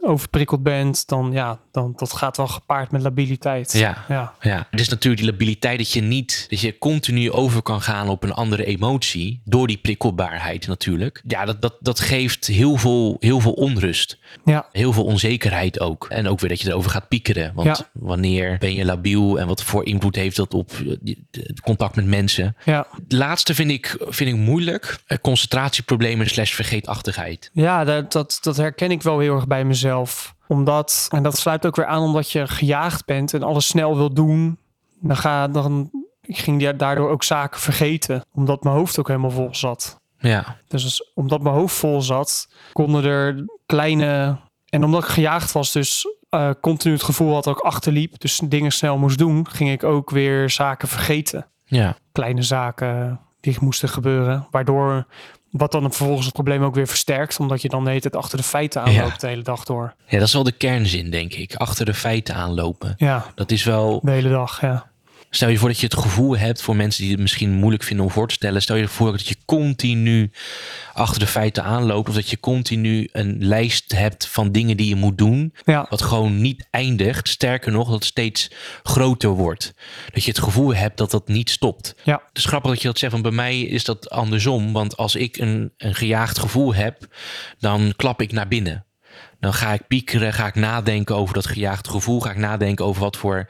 overprikkeld 0.02 0.62
bent, 0.62 1.08
dan 1.08 1.30
ja, 1.32 1.58
dan 1.72 1.92
dat 1.96 2.12
gaat 2.12 2.36
wel 2.36 2.46
gepaard 2.46 2.90
met 2.90 3.02
labiliteit. 3.02 3.72
Ja. 3.72 4.04
Ja, 4.08 4.34
Ja, 4.40 4.66
het 4.70 4.80
is 4.80 4.88
natuurlijk 4.88 5.22
die 5.22 5.30
labiliteit 5.30 5.78
dat 5.78 5.92
je 5.92 6.00
niet, 6.00 6.46
dat 6.48 6.60
je 6.60 6.78
continu 6.78 7.30
over 7.30 7.62
kan 7.62 7.80
gaan 7.80 8.08
op 8.08 8.22
een 8.22 8.32
andere 8.32 8.64
emotie, 8.64 9.40
door 9.44 9.66
die 9.66 9.76
prikkelbaarheid 9.78 10.66
natuurlijk. 10.66 11.22
Ja, 11.26 11.44
dat, 11.44 11.62
dat, 11.62 11.76
dat 11.80 12.00
geeft 12.00 12.46
heel 12.46 12.76
veel, 12.76 13.16
heel 13.20 13.40
veel 13.40 13.52
onrust. 13.52 14.18
ja, 14.44 14.66
Heel 14.72 14.92
veel 14.92 15.04
onzekerheid 15.04 15.80
ook. 15.80 16.06
En 16.08 16.28
ook 16.28 16.40
weer 16.40 16.48
dat 16.50 16.60
je 16.60 16.68
erover 16.68 16.90
gaat 16.90 17.08
piekeren. 17.08 17.52
Want 17.54 17.66
Ja. 17.78 17.88
wanneer 17.92 18.56
ben 18.58 18.74
je 18.74 18.84
labiel 18.84 19.38
en 19.40 19.46
wat 19.46 19.62
voor 19.62 19.84
invloed 19.86 20.16
heeft 20.16 20.36
dat 20.36 20.54
op 20.54 20.70
eh, 20.72 21.14
het 21.30 21.60
contact 21.60 21.96
met 21.96 22.06
mensen? 22.06 22.56
ja. 22.64 22.86
Het 22.92 23.12
laatste 23.12 23.54
vind 23.54 23.70
ik, 23.70 23.96
vind 24.08 24.30
ik 24.30 24.36
moeilijk. 24.36 24.98
Eh, 25.06 25.18
Concentratieproblemen 25.20 26.28
slash 26.28 26.52
vergeetachtigheid. 26.52 27.50
Ja, 27.52 27.84
dat, 27.84 28.12
dat, 28.12 28.38
dat 28.42 28.56
herken 28.56 28.90
ik 28.90 29.02
wel 29.02 29.18
heel 29.18 29.34
erg 29.34 29.46
bij 29.46 29.64
mezelf. 29.64 29.88
Omdat, 30.48 31.08
en 31.10 31.22
dat 31.22 31.36
sluit 31.38 31.66
ook 31.66 31.76
weer 31.76 31.86
aan 31.86 32.02
omdat 32.02 32.30
je 32.30 32.46
gejaagd 32.46 33.04
bent 33.06 33.34
en 33.34 33.42
alles 33.42 33.66
snel 33.66 33.96
wil 33.96 34.14
doen. 34.14 34.58
Dan 35.00 35.16
ga 35.16 35.48
dan, 35.48 35.90
ik 36.22 36.38
ging 36.38 36.62
da- 36.62 36.72
daardoor 36.72 37.08
ook 37.10 37.22
zaken 37.22 37.60
vergeten. 37.60 38.24
Omdat 38.34 38.62
mijn 38.64 38.76
hoofd 38.76 38.98
ook 38.98 39.08
helemaal 39.08 39.30
vol 39.30 39.48
zat. 39.54 39.98
Ja, 40.18 40.56
Dus 40.68 41.10
omdat 41.14 41.42
mijn 41.42 41.54
hoofd 41.54 41.76
vol 41.76 42.02
zat, 42.02 42.48
konden 42.72 43.04
er 43.04 43.44
kleine. 43.66 44.38
En 44.68 44.84
omdat 44.84 45.02
ik 45.02 45.08
gejaagd 45.08 45.52
was, 45.52 45.72
dus 45.72 46.06
eh, 46.28 46.50
continu 46.60 46.94
het 46.94 47.02
gevoel 47.02 47.34
had 47.34 47.44
dat 47.44 47.56
ik 47.56 47.62
achterliep, 47.62 48.20
dus 48.20 48.40
dingen 48.44 48.72
snel 48.72 48.98
moest 48.98 49.18
doen, 49.18 49.46
ging 49.50 49.70
ik 49.70 49.84
ook 49.84 50.10
weer 50.10 50.50
zaken 50.50 50.88
vergeten. 50.88 51.46
ja, 51.64 51.96
Kleine 52.12 52.42
zaken 52.42 53.20
die 53.40 53.56
moesten 53.60 53.88
gebeuren. 53.88 54.46
Waardoor 54.50 55.06
wat 55.50 55.72
dan 55.72 55.82
vervolgens 55.82 56.24
het 56.24 56.34
probleem 56.34 56.62
ook 56.62 56.74
weer 56.74 56.86
versterkt, 56.86 57.40
omdat 57.40 57.62
je 57.62 57.68
dan 57.68 57.82
de 57.84 57.88
hele 57.88 58.00
tijd 58.00 58.16
achter 58.16 58.38
de 58.38 58.44
feiten 58.44 58.82
aanloopt 58.82 59.10
Ja. 59.12 59.16
de 59.18 59.26
hele 59.26 59.42
dag 59.42 59.64
door. 59.64 59.94
ja, 60.06 60.18
dat 60.18 60.26
is 60.26 60.32
wel 60.34 60.42
de 60.42 60.52
kernzin, 60.52 61.10
denk 61.10 61.32
ik. 61.32 61.54
Achter 61.54 61.84
de 61.84 61.94
feiten 61.94 62.34
aanlopen. 62.34 62.94
Ja, 62.96 63.24
Dat 63.34 63.50
is 63.50 63.64
wel. 63.64 64.00
de 64.02 64.10
hele 64.10 64.28
dag, 64.28 64.60
ja. 64.60 64.89
Stel 65.32 65.48
je 65.48 65.58
voor 65.58 65.68
dat 65.68 65.78
je 65.78 65.86
het 65.86 65.96
gevoel 65.96 66.36
hebt 66.36 66.62
voor 66.62 66.76
mensen 66.76 67.02
die 67.02 67.12
het 67.12 67.20
misschien 67.20 67.52
moeilijk 67.52 67.82
vinden 67.82 68.06
om 68.06 68.12
voor 68.12 68.28
te 68.28 68.34
stellen. 68.34 68.62
Stel 68.62 68.76
je 68.76 68.88
voor 68.88 69.10
dat 69.12 69.26
je 69.28 69.36
continu 69.44 70.30
achter 70.92 71.20
de 71.20 71.26
feiten 71.26 71.64
aanloopt. 71.64 72.08
Of 72.08 72.14
dat 72.14 72.30
je 72.30 72.40
continu 72.40 73.08
een 73.12 73.36
lijst 73.38 73.92
hebt 73.92 74.26
van 74.26 74.52
dingen 74.52 74.76
die 74.76 74.88
je 74.88 74.94
moet 74.94 75.18
doen. 75.18 75.54
Ja, 75.64 75.86
Wat 75.90 76.02
gewoon 76.02 76.40
niet 76.40 76.66
eindigt. 76.70 77.28
Sterker 77.28 77.72
nog, 77.72 77.84
dat 77.84 77.94
het 77.94 78.04
steeds 78.04 78.50
groter 78.82 79.30
wordt. 79.30 79.74
Dat 80.12 80.24
je 80.24 80.30
het 80.30 80.40
gevoel 80.40 80.74
hebt 80.74 80.98
dat 80.98 81.10
dat 81.10 81.28
niet 81.28 81.50
stopt. 81.50 81.94
ja, 82.04 82.22
Het 82.28 82.38
is 82.38 82.44
grappig 82.44 82.70
dat 82.70 82.80
je 82.82 82.88
dat 82.88 82.98
zegt, 82.98 83.12
want 83.12 83.24
bij 83.24 83.32
mij 83.32 83.60
is 83.60 83.84
dat 83.84 84.10
andersom. 84.10 84.72
Want 84.72 84.96
als 84.96 85.14
ik 85.14 85.36
een, 85.36 85.72
een 85.76 85.94
gejaagd 85.94 86.38
gevoel 86.38 86.74
heb, 86.74 87.06
dan 87.58 87.92
klap 87.96 88.20
ik 88.22 88.32
naar 88.32 88.48
binnen. 88.48 88.84
Dan 89.40 89.54
ga 89.54 89.72
ik 89.72 89.86
piekeren, 89.88 90.32
ga 90.32 90.46
ik 90.46 90.54
nadenken 90.54 91.16
over 91.16 91.34
dat 91.34 91.46
gejaagde 91.46 91.90
gevoel. 91.90 92.20
Ga 92.20 92.30
ik 92.30 92.36
nadenken 92.36 92.84
over 92.84 93.00
wat 93.02 93.16
voor 93.16 93.46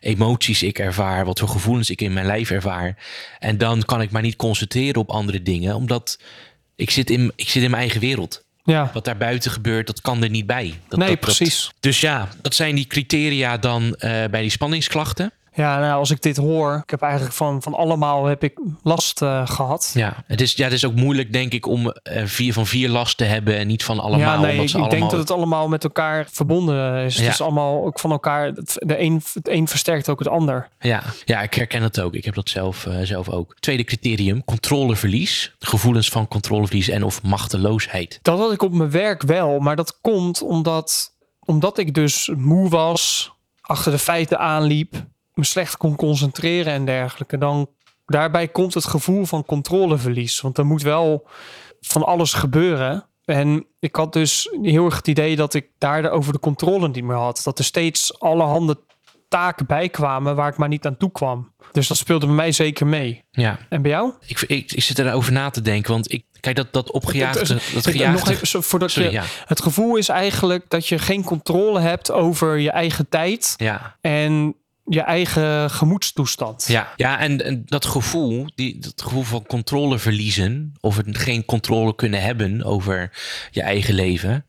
emoties 0.00 0.62
ik 0.62 0.78
ervaar, 0.78 1.24
wat 1.24 1.38
voor 1.38 1.48
gevoelens 1.48 1.90
ik 1.90 2.00
in 2.00 2.12
mijn 2.12 2.26
lijf 2.26 2.50
ervaar. 2.50 2.96
En 3.38 3.58
dan 3.58 3.82
kan 3.84 4.00
ik 4.00 4.10
maar 4.10 4.22
niet 4.22 4.36
concentreren 4.36 5.00
op 5.00 5.10
andere 5.10 5.42
dingen, 5.42 5.74
omdat 5.74 6.18
ik 6.76 6.90
zit 6.90 7.10
in, 7.10 7.32
ik 7.36 7.48
zit 7.48 7.62
in 7.62 7.70
mijn 7.70 7.82
eigen 7.82 8.00
wereld. 8.00 8.44
ja. 8.64 8.90
Wat 8.92 9.04
daar 9.04 9.16
buiten 9.16 9.50
gebeurt, 9.50 9.86
dat 9.86 10.00
kan 10.00 10.22
er 10.22 10.30
niet 10.30 10.46
bij. 10.46 10.74
Dat, 10.88 10.98
Nee, 10.98 11.08
dat- 11.08 11.20
dat- 11.20 11.34
precies. 11.36 11.70
dus 11.80 12.00
ja, 12.00 12.28
dat 12.42 12.54
zijn 12.54 12.74
die 12.74 12.86
criteria 12.86 13.56
dan 13.58 13.94
eh, 13.94 14.10
bij 14.30 14.40
die 14.40 14.50
spanningsklachten. 14.50 15.32
Ja, 15.58 15.78
nou, 15.78 15.98
als 15.98 16.10
ik 16.10 16.22
dit 16.22 16.36
hoor, 16.36 16.80
ik 16.82 16.90
heb 16.90 17.02
eigenlijk 17.02 17.34
van, 17.34 17.62
van 17.62 17.74
allemaal 17.74 18.24
heb 18.24 18.42
ik 18.42 18.60
last 18.82 19.22
eh, 19.22 19.46
gehad. 19.46 19.90
Ja, 19.94 20.24
het 20.26 20.40
is, 20.40 20.52
ja, 20.52 20.64
het 20.64 20.72
is 20.72 20.84
ook 20.84 20.94
moeilijk, 20.94 21.32
denk 21.32 21.52
ik, 21.52 21.66
om 21.66 21.90
eh, 21.90 22.22
vier 22.24 22.52
van 22.52 22.66
vier 22.66 22.88
last 22.88 23.16
te 23.16 23.24
hebben 23.24 23.56
en 23.56 23.66
niet 23.66 23.84
van 23.84 24.00
allemaal. 24.00 24.34
ja, 24.34 24.40
nee, 24.40 24.60
ik, 24.60 24.68
ze 24.68 24.76
ik 24.76 24.82
allemaal... 24.82 24.98
denk 24.98 25.10
dat 25.10 25.20
het 25.20 25.30
allemaal 25.30 25.68
met 25.68 25.84
elkaar 25.84 26.26
verbonden 26.30 27.04
is. 27.04 27.16
Ja. 27.16 27.22
Het 27.22 27.32
is 27.32 27.40
allemaal 27.40 27.84
ook 27.84 27.98
van 27.98 28.10
elkaar. 28.10 28.46
Het, 28.46 28.76
de 28.78 29.00
een, 29.00 29.22
het 29.32 29.48
een 29.48 29.68
versterkt 29.68 30.08
ook 30.08 30.18
het 30.18 30.28
ander. 30.28 30.68
ja, 30.80 31.02
ja, 31.24 31.42
ik 31.42 31.54
herken 31.54 31.82
het 31.82 32.00
ook. 32.00 32.14
Ik 32.14 32.24
heb 32.24 32.34
dat 32.34 32.48
zelf, 32.48 32.86
eh, 32.86 32.96
zelf 33.02 33.28
ook. 33.28 33.56
Tweede 33.60 33.84
criterium, 33.84 34.44
controleverlies. 34.44 35.54
Gevoelens 35.58 36.08
van 36.08 36.28
controleverlies 36.28 36.88
en 36.88 37.04
of 37.04 37.22
machteloosheid. 37.22 38.18
Dat 38.22 38.38
had 38.38 38.52
ik 38.52 38.62
op 38.62 38.72
mijn 38.72 38.90
werk 38.90 39.22
wel, 39.22 39.58
maar 39.58 39.76
dat 39.76 39.98
komt 40.00 40.42
omdat, 40.42 41.16
omdat 41.44 41.78
ik 41.78 41.94
dus 41.94 42.30
moe 42.36 42.68
was, 42.68 43.32
achter 43.60 43.92
de 43.92 43.98
feiten 43.98 44.38
aanliep, 44.38 45.06
me 45.38 45.44
slecht 45.44 45.76
kon 45.76 45.96
concentreren 45.96 46.72
en 46.72 46.84
dergelijke. 46.84 47.38
Dan 47.38 47.68
daarbij 48.06 48.48
komt 48.48 48.74
het 48.74 48.84
gevoel 48.84 49.24
van 49.24 49.44
controleverlies, 49.44 50.40
want 50.40 50.58
er 50.58 50.66
moet 50.66 50.82
wel 50.82 51.26
van 51.80 52.06
alles 52.06 52.32
gebeuren. 52.32 53.06
En 53.24 53.66
ik 53.78 53.96
had 53.96 54.12
dus 54.12 54.48
heel 54.62 54.84
erg 54.84 54.96
het 54.96 55.08
idee 55.08 55.36
dat 55.36 55.54
ik 55.54 55.66
daar 55.78 56.10
over 56.10 56.32
de 56.32 56.38
controle 56.40 56.88
niet 56.88 57.04
meer 57.04 57.16
had. 57.16 57.40
Dat 57.44 57.58
er 57.58 57.64
steeds 57.64 58.20
allerhande 58.20 58.78
taken 59.28 59.66
bij 59.66 59.88
kwamen 59.88 60.36
waar 60.36 60.48
ik 60.48 60.56
maar 60.56 60.68
niet 60.68 60.86
aan 60.86 60.96
toe 60.96 61.10
kwam. 61.10 61.52
Dus 61.72 61.88
dat 61.88 61.96
speelde 61.96 62.26
bij 62.26 62.34
mij 62.34 62.52
zeker 62.52 62.86
mee. 62.86 63.24
Ja, 63.30 63.58
En 63.68 63.82
bij 63.82 63.90
jou? 63.90 64.12
ik, 64.26 64.40
ik, 64.40 64.72
ik 64.72 64.82
zit 64.82 64.98
erover 64.98 65.32
na 65.32 65.50
te 65.50 65.62
denken, 65.62 65.92
want 65.92 66.12
ik, 66.12 66.24
kijk, 66.40 66.56
dat, 66.56 66.72
dat 66.72 66.90
opgejaagde, 66.90 67.46
dat 67.46 67.58
Ik- 67.58 67.72
Nog 67.74 67.82
gejaagde... 67.84 68.32
even, 68.32 68.46
zo- 68.46 68.60
voordat 68.60 68.90
Sorry, 68.90 69.08
je, 69.08 69.14
ja. 69.14 69.24
Het 69.44 69.62
gevoel 69.62 69.96
is 69.96 70.08
eigenlijk 70.08 70.64
dat 70.70 70.86
je 70.86 70.98
geen 70.98 71.24
controle 71.24 71.80
hebt 71.80 72.10
over 72.12 72.58
je 72.58 72.70
eigen 72.70 73.08
tijd 73.08 73.54
Ja, 73.56 73.96
en 74.00 74.54
je 74.88 75.00
eigen 75.00 75.70
gemoedstoestand. 75.70 76.64
ja, 76.68 76.92
ja 76.96 77.20
en, 77.20 77.44
en 77.44 77.62
dat 77.66 77.86
gevoel, 77.86 78.46
die, 78.54 78.78
dat 78.78 79.02
gevoel 79.02 79.22
van 79.22 79.46
controle 79.46 79.98
verliezen, 79.98 80.72
of 80.80 80.96
het 80.96 81.18
geen 81.18 81.44
controle 81.44 81.94
kunnen 81.94 82.22
hebben 82.22 82.64
over 82.64 83.10
je 83.50 83.62
eigen 83.62 83.94
leven, 83.94 84.46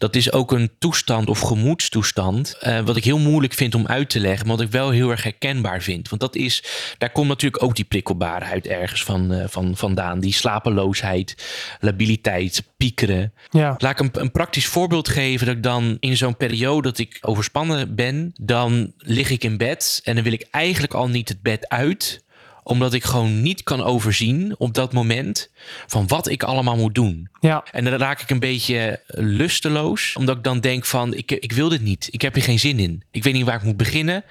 dat 0.00 0.16
is 0.16 0.32
ook 0.32 0.52
een 0.52 0.70
toestand 0.78 1.28
of 1.28 1.40
gemoedstoestand, 1.40 2.56
eh, 2.60 2.80
wat 2.80 2.96
ik 2.96 3.04
heel 3.04 3.18
moeilijk 3.18 3.52
vind 3.52 3.74
om 3.74 3.86
uit 3.86 4.10
te 4.10 4.20
leggen, 4.20 4.46
maar 4.46 4.56
wat 4.56 4.64
ik 4.64 4.72
wel 4.72 4.90
heel 4.90 5.10
erg 5.10 5.22
herkenbaar 5.22 5.82
vind. 5.82 6.08
Want 6.08 6.20
dat 6.20 6.36
is, 6.36 6.64
daar 6.98 7.10
komt 7.10 7.28
natuurlijk 7.28 7.62
ook 7.62 7.76
die 7.76 7.84
prikkelbaarheid 7.84 8.66
ergens 8.66 9.04
van, 9.04 9.32
eh, 9.32 9.44
van 9.48 9.76
vandaan, 9.76 10.20
die 10.20 10.32
slapeloosheid, 10.32 11.34
labiliteit, 11.80 12.62
piekeren. 12.76 13.32
Ja. 13.50 13.74
Laat 13.78 14.00
ik 14.00 14.00
een, 14.00 14.22
een 14.22 14.32
praktisch 14.32 14.66
voorbeeld 14.66 15.08
geven. 15.08 15.46
Dat 15.46 15.56
ik 15.56 15.62
dan 15.62 15.96
in 16.00 16.16
zo'n 16.16 16.36
periode 16.36 16.88
dat 16.88 16.98
ik 16.98 17.18
overspannen 17.20 17.94
ben, 17.94 18.32
dan 18.40 18.92
lig 18.96 19.30
ik 19.30 19.44
in 19.44 19.56
bed 19.56 20.00
en 20.04 20.14
dan 20.14 20.24
wil 20.24 20.32
ik 20.32 20.46
eigenlijk 20.50 20.94
al 20.94 21.08
niet 21.08 21.28
het 21.28 21.42
bed 21.42 21.68
uit 21.68 22.22
omdat 22.62 22.94
ik 22.94 23.04
gewoon 23.04 23.42
niet 23.42 23.62
kan 23.62 23.82
overzien 23.82 24.54
op 24.58 24.74
dat 24.74 24.92
moment 24.92 25.50
van 25.86 26.06
wat 26.06 26.28
ik 26.28 26.42
allemaal 26.42 26.76
moet 26.76 26.94
doen. 26.94 27.28
Ja. 27.40 27.64
En 27.70 27.84
dan 27.84 27.94
raak 27.94 28.20
ik 28.20 28.30
een 28.30 28.38
beetje 28.38 29.02
lusteloos, 29.06 30.14
omdat 30.18 30.36
ik 30.36 30.44
dan 30.44 30.60
denk 30.60 30.84
van 30.84 31.14
ik, 31.14 31.30
ik 31.30 31.52
wil 31.52 31.68
dit 31.68 31.82
niet. 31.82 32.08
Ik 32.10 32.22
heb 32.22 32.34
hier 32.34 32.42
geen 32.42 32.58
zin 32.58 32.78
in. 32.78 33.02
Ik 33.10 33.22
weet 33.22 33.34
niet 33.34 33.44
waar 33.44 33.54
ik 33.54 33.62
moet 33.62 33.76
beginnen. 33.76 34.24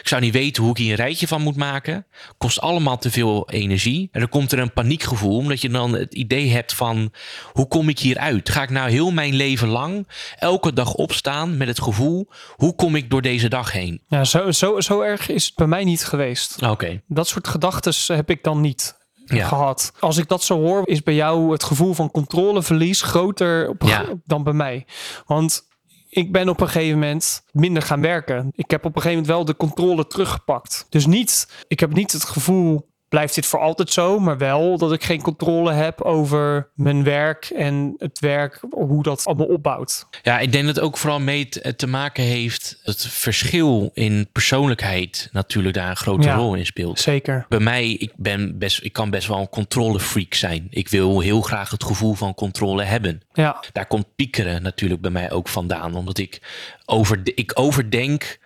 Ik 0.00 0.08
zou 0.08 0.20
niet 0.20 0.32
weten 0.32 0.62
hoe 0.62 0.72
ik 0.72 0.78
hier 0.78 0.90
een 0.90 0.96
rijtje 0.96 1.26
van 1.26 1.42
moet 1.42 1.56
maken. 1.56 2.06
Kost 2.38 2.60
allemaal 2.60 2.98
te 2.98 3.10
veel 3.10 3.50
energie. 3.50 4.08
En 4.12 4.20
dan 4.20 4.28
komt 4.28 4.52
er 4.52 4.58
een 4.58 4.72
paniekgevoel, 4.72 5.36
omdat 5.36 5.60
je 5.60 5.68
dan 5.68 5.92
het 5.92 6.14
idee 6.14 6.50
hebt 6.50 6.74
van 6.74 7.12
hoe 7.52 7.68
kom 7.68 7.88
ik 7.88 7.98
hier 7.98 8.18
uit? 8.18 8.50
Ga 8.50 8.62
ik 8.62 8.70
nou 8.70 8.90
heel 8.90 9.10
mijn 9.10 9.34
leven 9.34 9.68
lang 9.68 10.08
elke 10.38 10.72
dag 10.72 10.94
opstaan 10.94 11.56
met 11.56 11.68
het 11.68 11.80
gevoel 11.80 12.28
hoe 12.56 12.74
kom 12.74 12.96
ik 12.96 13.10
door 13.10 13.22
deze 13.22 13.48
dag 13.48 13.72
heen? 13.72 14.00
Ja, 14.08 14.24
zo, 14.24 14.50
zo, 14.50 14.80
zo 14.80 15.00
erg 15.00 15.28
is 15.28 15.44
het 15.44 15.54
bij 15.54 15.66
mij 15.66 15.84
niet 15.84 16.04
geweest. 16.04 16.62
Oké. 16.62 17.00
Dat 17.06 17.28
soort 17.28 17.48
gedachten 17.48 17.71
heb 18.06 18.30
ik 18.30 18.44
dan 18.44 18.60
niet 18.60 19.00
Ja. 19.24 19.46
gehad. 19.46 19.92
Als 20.00 20.16
ik 20.16 20.28
dat 20.28 20.42
zo 20.42 20.58
hoor, 20.60 20.82
is 20.88 21.02
bij 21.02 21.14
jou 21.14 21.52
het 21.52 21.62
gevoel 21.64 21.92
van 21.94 22.10
controleverlies 22.10 23.02
groter 23.02 23.68
op, 23.68 23.82
Ja. 23.82 24.04
dan 24.24 24.42
bij 24.42 24.52
mij. 24.52 24.86
Want 25.26 25.62
ik 26.08 26.32
ben 26.32 26.48
op 26.48 26.60
een 26.60 26.68
gegeven 26.68 26.98
moment 26.98 27.44
minder 27.52 27.82
gaan 27.82 28.00
werken. 28.00 28.48
Ik 28.54 28.70
heb 28.70 28.84
op 28.84 28.96
een 28.96 29.02
gegeven 29.02 29.22
moment 29.22 29.36
wel 29.36 29.44
de 29.44 29.56
controle 29.56 30.06
teruggepakt. 30.06 30.86
Dus 30.88 31.06
niet, 31.06 31.48
ik 31.68 31.80
heb 31.80 31.92
niet 31.92 32.12
het 32.12 32.24
gevoel, 32.24 32.90
blijft 33.12 33.34
dit 33.34 33.46
voor 33.46 33.60
altijd 33.60 33.90
zo, 33.90 34.18
maar 34.18 34.38
wel 34.38 34.78
dat 34.78 34.92
ik 34.92 35.04
geen 35.04 35.22
controle 35.22 35.72
heb 35.72 36.00
over 36.00 36.70
mijn 36.74 37.04
werk 37.04 37.44
en 37.44 37.94
het 37.98 38.18
werk, 38.20 38.60
hoe 38.70 39.02
dat 39.02 39.24
allemaal 39.24 39.46
opbouwt. 39.46 40.06
Ja, 40.22 40.38
ik 40.38 40.52
denk 40.52 40.66
dat 40.66 40.74
het 40.76 40.84
ook 40.84 40.96
vooral 40.96 41.20
mee 41.20 41.48
te, 41.48 41.86
maken 41.86 42.22
heeft 42.24 42.80
het 42.82 43.06
verschil 43.06 43.90
in 43.94 44.28
persoonlijkheid 44.32 45.28
natuurlijk 45.32 45.74
daar 45.74 45.90
een 45.90 45.96
grote 45.96 46.26
Ja. 46.26 46.34
rol 46.34 46.54
in 46.54 46.66
speelt. 46.66 47.00
Zeker. 47.00 47.46
Bij 47.48 47.60
mij, 47.60 47.90
ik, 47.90 48.12
ben 48.16 48.58
best, 48.58 48.82
ik 48.82 48.92
kan 48.92 49.10
best 49.10 49.28
wel 49.28 49.38
een 49.38 49.48
controlefreak 49.48 50.34
zijn. 50.34 50.66
Ik 50.70 50.88
wil 50.88 51.20
heel 51.20 51.40
graag 51.40 51.70
het 51.70 51.84
gevoel 51.84 52.14
van 52.14 52.34
controle 52.34 52.82
hebben. 52.82 53.22
Ja, 53.32 53.64
Daar 53.72 53.86
komt 53.86 54.14
piekeren 54.16 54.62
natuurlijk 54.62 55.00
bij 55.00 55.10
mij 55.10 55.30
ook 55.30 55.48
vandaan. 55.48 55.94
Omdat 55.94 56.18
ik, 56.18 56.40
over, 56.84 57.20
ik 57.24 57.50
overdenk 57.54 58.38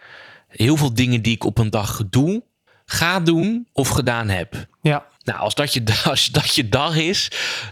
heel 0.49 0.77
veel 0.77 0.95
dingen 0.95 1.23
die 1.23 1.35
ik 1.35 1.45
op 1.45 1.59
een 1.59 1.71
dag 1.71 2.03
doe, 2.11 2.43
ga 2.87 3.21
doen 3.21 3.69
of 3.73 3.89
gedaan 3.89 4.29
heb. 4.29 4.67
ja. 4.81 5.07
Nou, 5.27 5.39
als 5.39 5.55
dat 5.55 5.73
je, 5.75 5.83
als 6.11 6.27
dat 6.27 6.55
je 6.55 6.69
dag 6.69 6.97
is, 6.97 7.31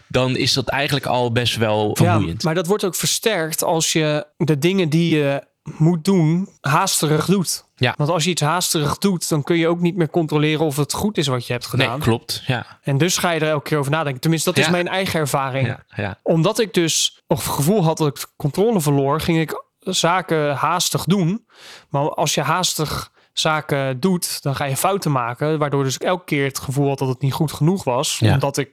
dan 0.09 0.37
is 0.37 0.53
dat 0.53 0.69
eigenlijk 0.69 1.07
al 1.07 1.33
best 1.33 1.57
wel 1.57 1.97
vermoeiend. 1.97 2.43
Ja, 2.43 2.47
maar 2.49 2.55
dat 2.55 2.67
wordt 2.67 2.85
ook 2.85 2.95
versterkt 2.95 3.63
als 3.63 3.93
je 3.93 4.27
de 4.37 4.59
dingen 4.59 4.89
die 4.89 5.17
je 5.17 5.43
moet 5.63 6.05
doen, 6.05 6.49
haasterig 6.61 7.27
doet. 7.27 7.65
Ja. 7.77 7.95
Want 7.97 8.11
als 8.11 8.25
je 8.25 8.31
iets 8.31 8.41
haasterig 8.41 8.99
doet, 8.99 9.29
dan 9.29 9.43
kun 9.43 9.57
je 9.57 9.69
ook 9.69 9.81
niet 9.81 9.97
meer 9.97 10.11
controleren 10.11 10.65
of 10.67 10.77
het 10.77 10.93
goed 10.93 11.19
is 11.19 11.27
wat 11.27 11.47
je 11.47 11.53
hebt 11.53 11.67
gedaan. 11.67 11.89
nee, 11.91 11.99
klopt. 11.99 12.43
Ja, 12.47 12.67
En 12.83 12.99
dus 12.99 13.19
ga 13.19 13.31
je 13.31 13.41
er 13.41 13.49
elke 13.49 13.69
keer 13.69 13.79
over 13.79 13.91
nadenken. 13.91 14.21
Tenminste, 14.21 14.51
dat 14.53 14.59
is 14.59 14.71
mijn 14.71 14.89
eigen 14.89 15.21
ervaring. 15.21 15.67
ja, 15.67 15.85
ja. 15.97 16.19
Omdat 16.23 16.59
ik 16.59 16.75
dus 16.75 17.23
of 17.27 17.45
het 17.45 17.55
gevoel 17.55 17.85
had 17.85 17.99
dat 17.99 18.07
ik 18.07 18.27
controle 18.37 18.81
verloor, 18.81 19.21
ging 19.21 19.41
ik 19.41 19.65
zaken 19.79 20.55
haastig 20.55 21.05
doen. 21.05 21.47
Maar 21.89 22.11
als 22.11 22.35
je 22.35 22.41
haastig 22.41 23.13
zaken 23.35 24.01
doet, 24.01 24.43
dan 24.43 24.57
ga 24.57 24.65
je 24.65 24.77
fouten 24.77 25.11
maken. 25.13 25.59
Waardoor 25.59 25.85
dus 25.85 25.95
ik 25.95 26.03
elke 26.03 26.25
keer 26.25 26.45
het 26.45 26.59
gevoel 26.59 26.89
had 26.89 26.99
dat 26.99 27.09
het 27.09 27.21
niet 27.21 27.33
goed 27.33 27.53
genoeg 27.53 27.85
was. 27.85 28.19
Ja. 28.19 28.33
Omdat 28.33 28.57
ik, 28.59 28.71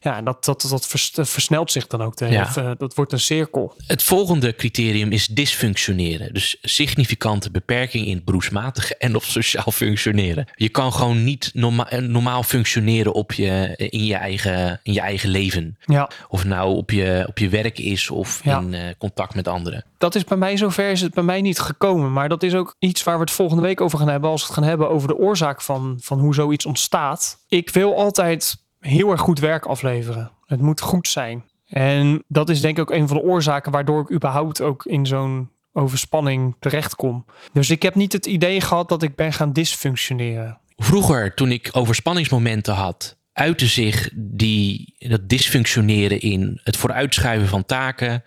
ja, 0.00 0.22
dat, 0.22 0.44
dat, 0.44 0.66
dat 0.70 0.86
vers- 0.86 1.10
versnelt 1.14 1.72
zich 1.72 1.86
dan 1.86 2.02
ook. 2.02 2.16
De, 2.16 2.26
Ja. 2.28 2.56
eh, 2.56 2.70
dat 2.78 2.94
wordt 2.94 3.12
een 3.12 3.20
cirkel. 3.20 3.74
Het 3.86 4.02
volgende 4.02 4.54
criterium 4.54 5.12
is 5.12 5.26
dysfunctioneren. 5.26 6.34
Dus 6.34 6.56
significante 6.62 7.50
beperking 7.50 8.06
in 8.06 8.14
het 8.14 8.24
beroepsmatige 8.24 8.96
en 8.96 9.16
of 9.16 9.24
sociaal 9.24 9.70
functioneren. 9.72 10.46
Je 10.54 10.68
kan 10.68 10.92
gewoon 10.92 11.24
niet 11.24 11.50
norma 11.54 11.90
eh, 11.90 11.98
normaal 12.00 12.42
functioneren 12.42 13.12
op 13.12 13.32
je, 13.32 13.74
in, 13.90 14.04
je 14.04 14.14
eigen, 14.14 14.80
in 14.82 14.92
je 14.92 15.00
eigen 15.00 15.28
leven. 15.28 15.76
Ja, 15.84 16.10
Of 16.28 16.44
nou 16.44 16.76
op 16.76 16.90
je, 16.90 17.24
op 17.28 17.38
je 17.38 17.48
werk 17.48 17.78
is 17.78 18.10
of 18.10 18.40
Ja. 18.44 18.58
in 18.58 18.74
eh, 18.74 18.80
contact 18.98 19.34
met 19.34 19.48
anderen. 19.48 19.84
Dat 20.02 20.14
is 20.14 20.24
bij 20.24 20.36
mij 20.36 20.56
zover 20.56 20.90
is 20.90 21.00
het 21.00 21.14
bij 21.14 21.22
mij 21.22 21.40
niet 21.40 21.58
gekomen. 21.58 22.12
Maar 22.12 22.28
dat 22.28 22.42
is 22.42 22.54
ook 22.54 22.76
iets 22.78 23.02
waar 23.02 23.14
we 23.14 23.20
het 23.20 23.30
volgende 23.30 23.62
week 23.62 23.80
over 23.80 23.98
gaan 23.98 24.08
hebben. 24.08 24.30
Als 24.30 24.40
we 24.40 24.46
het 24.46 24.56
gaan 24.56 24.68
hebben 24.68 24.90
over 24.90 25.08
de 25.08 25.16
oorzaak 25.16 25.60
van, 25.60 25.98
van 26.00 26.18
hoe 26.18 26.34
zoiets 26.34 26.66
ontstaat. 26.66 27.44
Ik 27.48 27.70
wil 27.70 27.96
altijd 27.96 28.56
heel 28.80 29.10
erg 29.10 29.20
goed 29.20 29.38
werk 29.38 29.66
afleveren. 29.66 30.30
Het 30.46 30.60
moet 30.60 30.80
goed 30.80 31.08
zijn. 31.08 31.44
En 31.66 32.24
dat 32.28 32.48
is 32.48 32.60
denk 32.60 32.76
ik 32.76 32.82
ook 32.82 32.96
een 32.96 33.08
van 33.08 33.16
de 33.16 33.22
oorzaken 33.22 33.72
waardoor 33.72 34.00
ik 34.00 34.12
überhaupt 34.12 34.60
ook 34.60 34.84
in 34.84 35.06
zo'n 35.06 35.50
overspanning 35.72 36.56
terechtkom. 36.58 37.24
Dus 37.52 37.70
ik 37.70 37.82
heb 37.82 37.94
niet 37.94 38.12
het 38.12 38.26
idee 38.26 38.60
gehad 38.60 38.88
dat 38.88 39.02
ik 39.02 39.14
ben 39.16 39.32
gaan 39.32 39.52
dysfunctioneren. 39.52 40.58
Vroeger, 40.76 41.34
toen 41.34 41.50
ik 41.50 41.68
overspanningsmomenten 41.72 42.74
had, 42.74 43.16
uitte 43.32 43.66
zich 43.66 44.10
die, 44.14 44.94
dat 44.98 45.28
dysfunctioneren 45.28 46.20
in 46.20 46.60
het 46.62 46.76
vooruitschuiven 46.76 47.48
van 47.48 47.64
taken, 47.64 48.22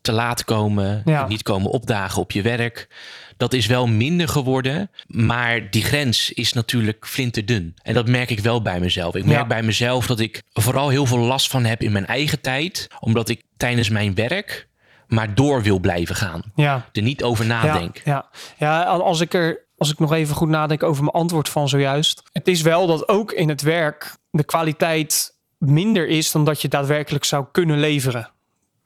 te 0.00 0.12
laat 0.12 0.44
komen, 0.44 1.02
Ja. 1.04 1.26
niet 1.26 1.42
komen 1.42 1.70
opdagen 1.70 2.22
op 2.22 2.32
je 2.32 2.42
werk. 2.42 2.88
Dat 3.36 3.52
is 3.52 3.66
wel 3.66 3.86
minder 3.86 4.28
geworden, 4.28 4.90
maar 5.06 5.70
die 5.70 5.82
grens 5.84 6.30
is 6.32 6.52
natuurlijk 6.52 7.06
flinterdun. 7.06 7.74
En 7.82 7.94
dat 7.94 8.08
merk 8.08 8.30
ik 8.30 8.40
wel 8.40 8.62
bij 8.62 8.80
mezelf. 8.80 9.14
Ik 9.14 9.24
merk 9.24 9.38
Ja. 9.40 9.46
bij 9.46 9.62
mezelf 9.62 10.06
dat 10.06 10.20
ik 10.20 10.42
vooral 10.52 10.88
heel 10.88 11.06
veel 11.06 11.18
last 11.18 11.48
van 11.50 11.64
heb 11.64 11.82
in 11.82 11.92
mijn 11.92 12.06
eigen 12.06 12.40
tijd, 12.40 12.86
omdat 13.00 13.28
ik 13.28 13.42
tijdens 13.56 13.88
mijn 13.88 14.14
werk 14.14 14.68
maar 15.06 15.34
door 15.34 15.62
wil 15.62 15.78
blijven 15.78 16.14
gaan. 16.14 16.42
Ja, 16.54 16.88
Er 16.92 17.02
niet 17.02 17.22
over 17.22 17.46
nadenk. 17.46 18.00
Ja, 18.04 18.28
ja. 18.58 18.82
ja 18.82 18.82
als 18.84 19.20
ik 19.20 19.34
er 19.34 19.68
als 19.76 19.90
ik 19.90 19.98
nog 19.98 20.12
even 20.12 20.34
goed 20.34 20.48
nadenk 20.48 20.82
over 20.82 21.02
mijn 21.02 21.14
antwoord 21.16 21.48
van 21.48 21.68
zojuist. 21.68 22.22
Het 22.32 22.48
is 22.48 22.62
wel 22.62 22.86
dat 22.86 23.08
ook 23.08 23.32
in 23.32 23.48
het 23.48 23.62
werk 23.62 24.14
de 24.30 24.44
kwaliteit 24.44 25.36
minder 25.58 26.08
is 26.08 26.30
dan 26.30 26.44
dat 26.44 26.62
je 26.62 26.68
daadwerkelijk 26.68 27.24
zou 27.24 27.46
kunnen 27.52 27.78
leveren. 27.80 28.30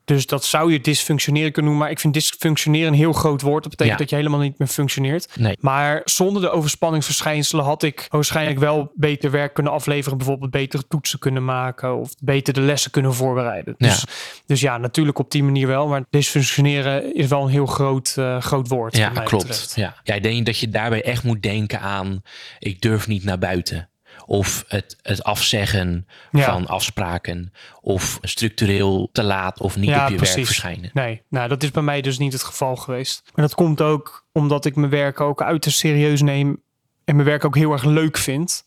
Dus 0.05 0.27
dat 0.27 0.45
zou 0.45 0.73
je 0.73 0.81
dysfunctioneren 0.81 1.53
kunnen 1.53 1.71
noemen. 1.71 1.83
Maar 1.89 1.97
ik 1.97 2.01
vind 2.03 2.15
dysfunctioneren 2.15 2.89
een 2.89 2.99
heel 2.99 3.13
groot 3.13 3.43
woord. 3.43 3.63
Dat 3.63 3.71
betekent 3.71 3.93
Ja. 3.99 4.03
dat 4.03 4.11
je 4.11 4.17
helemaal 4.17 4.41
niet 4.41 4.59
meer 4.59 4.69
functioneert. 4.69 5.29
Nee. 5.37 5.57
Maar 5.61 6.01
zonder 6.05 6.43
de 6.43 6.51
overspanningsverschijnselen 6.51 7.65
had 7.65 7.83
ik 7.83 8.07
waarschijnlijk 8.11 8.59
wel 8.59 8.93
beter 8.95 9.31
werk 9.31 9.55
kunnen 9.55 9.73
afleveren. 9.73 10.19
Bijvoorbeeld 10.19 10.51
betere 10.51 10.83
toetsen 10.89 11.19
kunnen 11.19 11.45
maken. 11.45 11.97
Of 11.97 12.11
beter 12.23 12.55
de 12.55 12.61
lessen 12.61 12.91
kunnen 12.91 13.15
voorbereiden. 13.15 13.75
Ja. 13.79 13.89
Dus, 13.89 14.05
dus 14.47 14.61
ja, 14.61 14.79
natuurlijk 14.79 15.19
op 15.19 15.31
die 15.31 15.43
manier 15.43 15.67
wel. 15.67 15.87
Maar 15.89 16.05
dysfunctioneren 16.11 17.15
is 17.15 17.27
wel 17.29 17.43
een 17.43 17.49
heel 17.49 17.67
groot, 17.67 18.15
eh, 18.17 18.41
groot 18.41 18.69
woord. 18.69 18.97
Ja, 18.97 19.09
klopt. 19.09 19.47
betreft. 19.47 19.73
Ja. 19.77 19.97
ja, 20.03 20.15
ik 20.15 20.23
denk 20.23 20.47
dat 20.47 20.59
je 20.59 20.69
daarbij 20.69 21.03
echt 21.03 21.23
moet 21.23 21.43
denken 21.43 21.81
aan... 21.81 22.23
ik 22.59 22.81
durf 22.81 23.07
niet 23.07 23.25
naar 23.25 23.39
buiten. 23.39 23.89
Of 24.27 24.65
het, 24.69 24.97
het 25.03 25.23
afzeggen 25.25 26.07
Ja. 26.31 26.45
van 26.45 26.67
afspraken. 26.67 27.53
Of 27.81 28.19
structureel 28.23 29.09
te 29.13 29.23
laat 29.23 29.61
of 29.61 29.77
niet 29.77 29.89
Ja, 29.89 30.05
op 30.05 30.11
je 30.11 30.17
precies. 30.17 30.35
werk 30.35 30.47
verschijnen. 30.47 30.91
Nee, 30.93 31.23
nou 31.29 31.49
dat 31.49 31.63
is 31.63 31.71
bij 31.71 31.83
mij 31.83 32.01
dus 32.01 32.19
niet 32.19 32.33
het 32.33 32.43
geval 32.43 32.77
geweest. 32.77 33.23
Maar 33.35 33.45
dat 33.47 33.55
komt 33.55 33.81
ook 33.81 34.27
omdat 34.33 34.65
ik 34.65 34.77
mijn 34.77 34.91
werk 34.91 35.21
ook 35.21 35.43
uiterst 35.43 35.79
serieus 35.79 36.23
neem. 36.23 36.63
En 37.05 37.15
mijn 37.15 37.29
werk 37.29 37.45
ook 37.45 37.57
heel 37.57 37.73
erg 37.73 37.85
leuk 37.85 38.17
vind. 38.19 38.65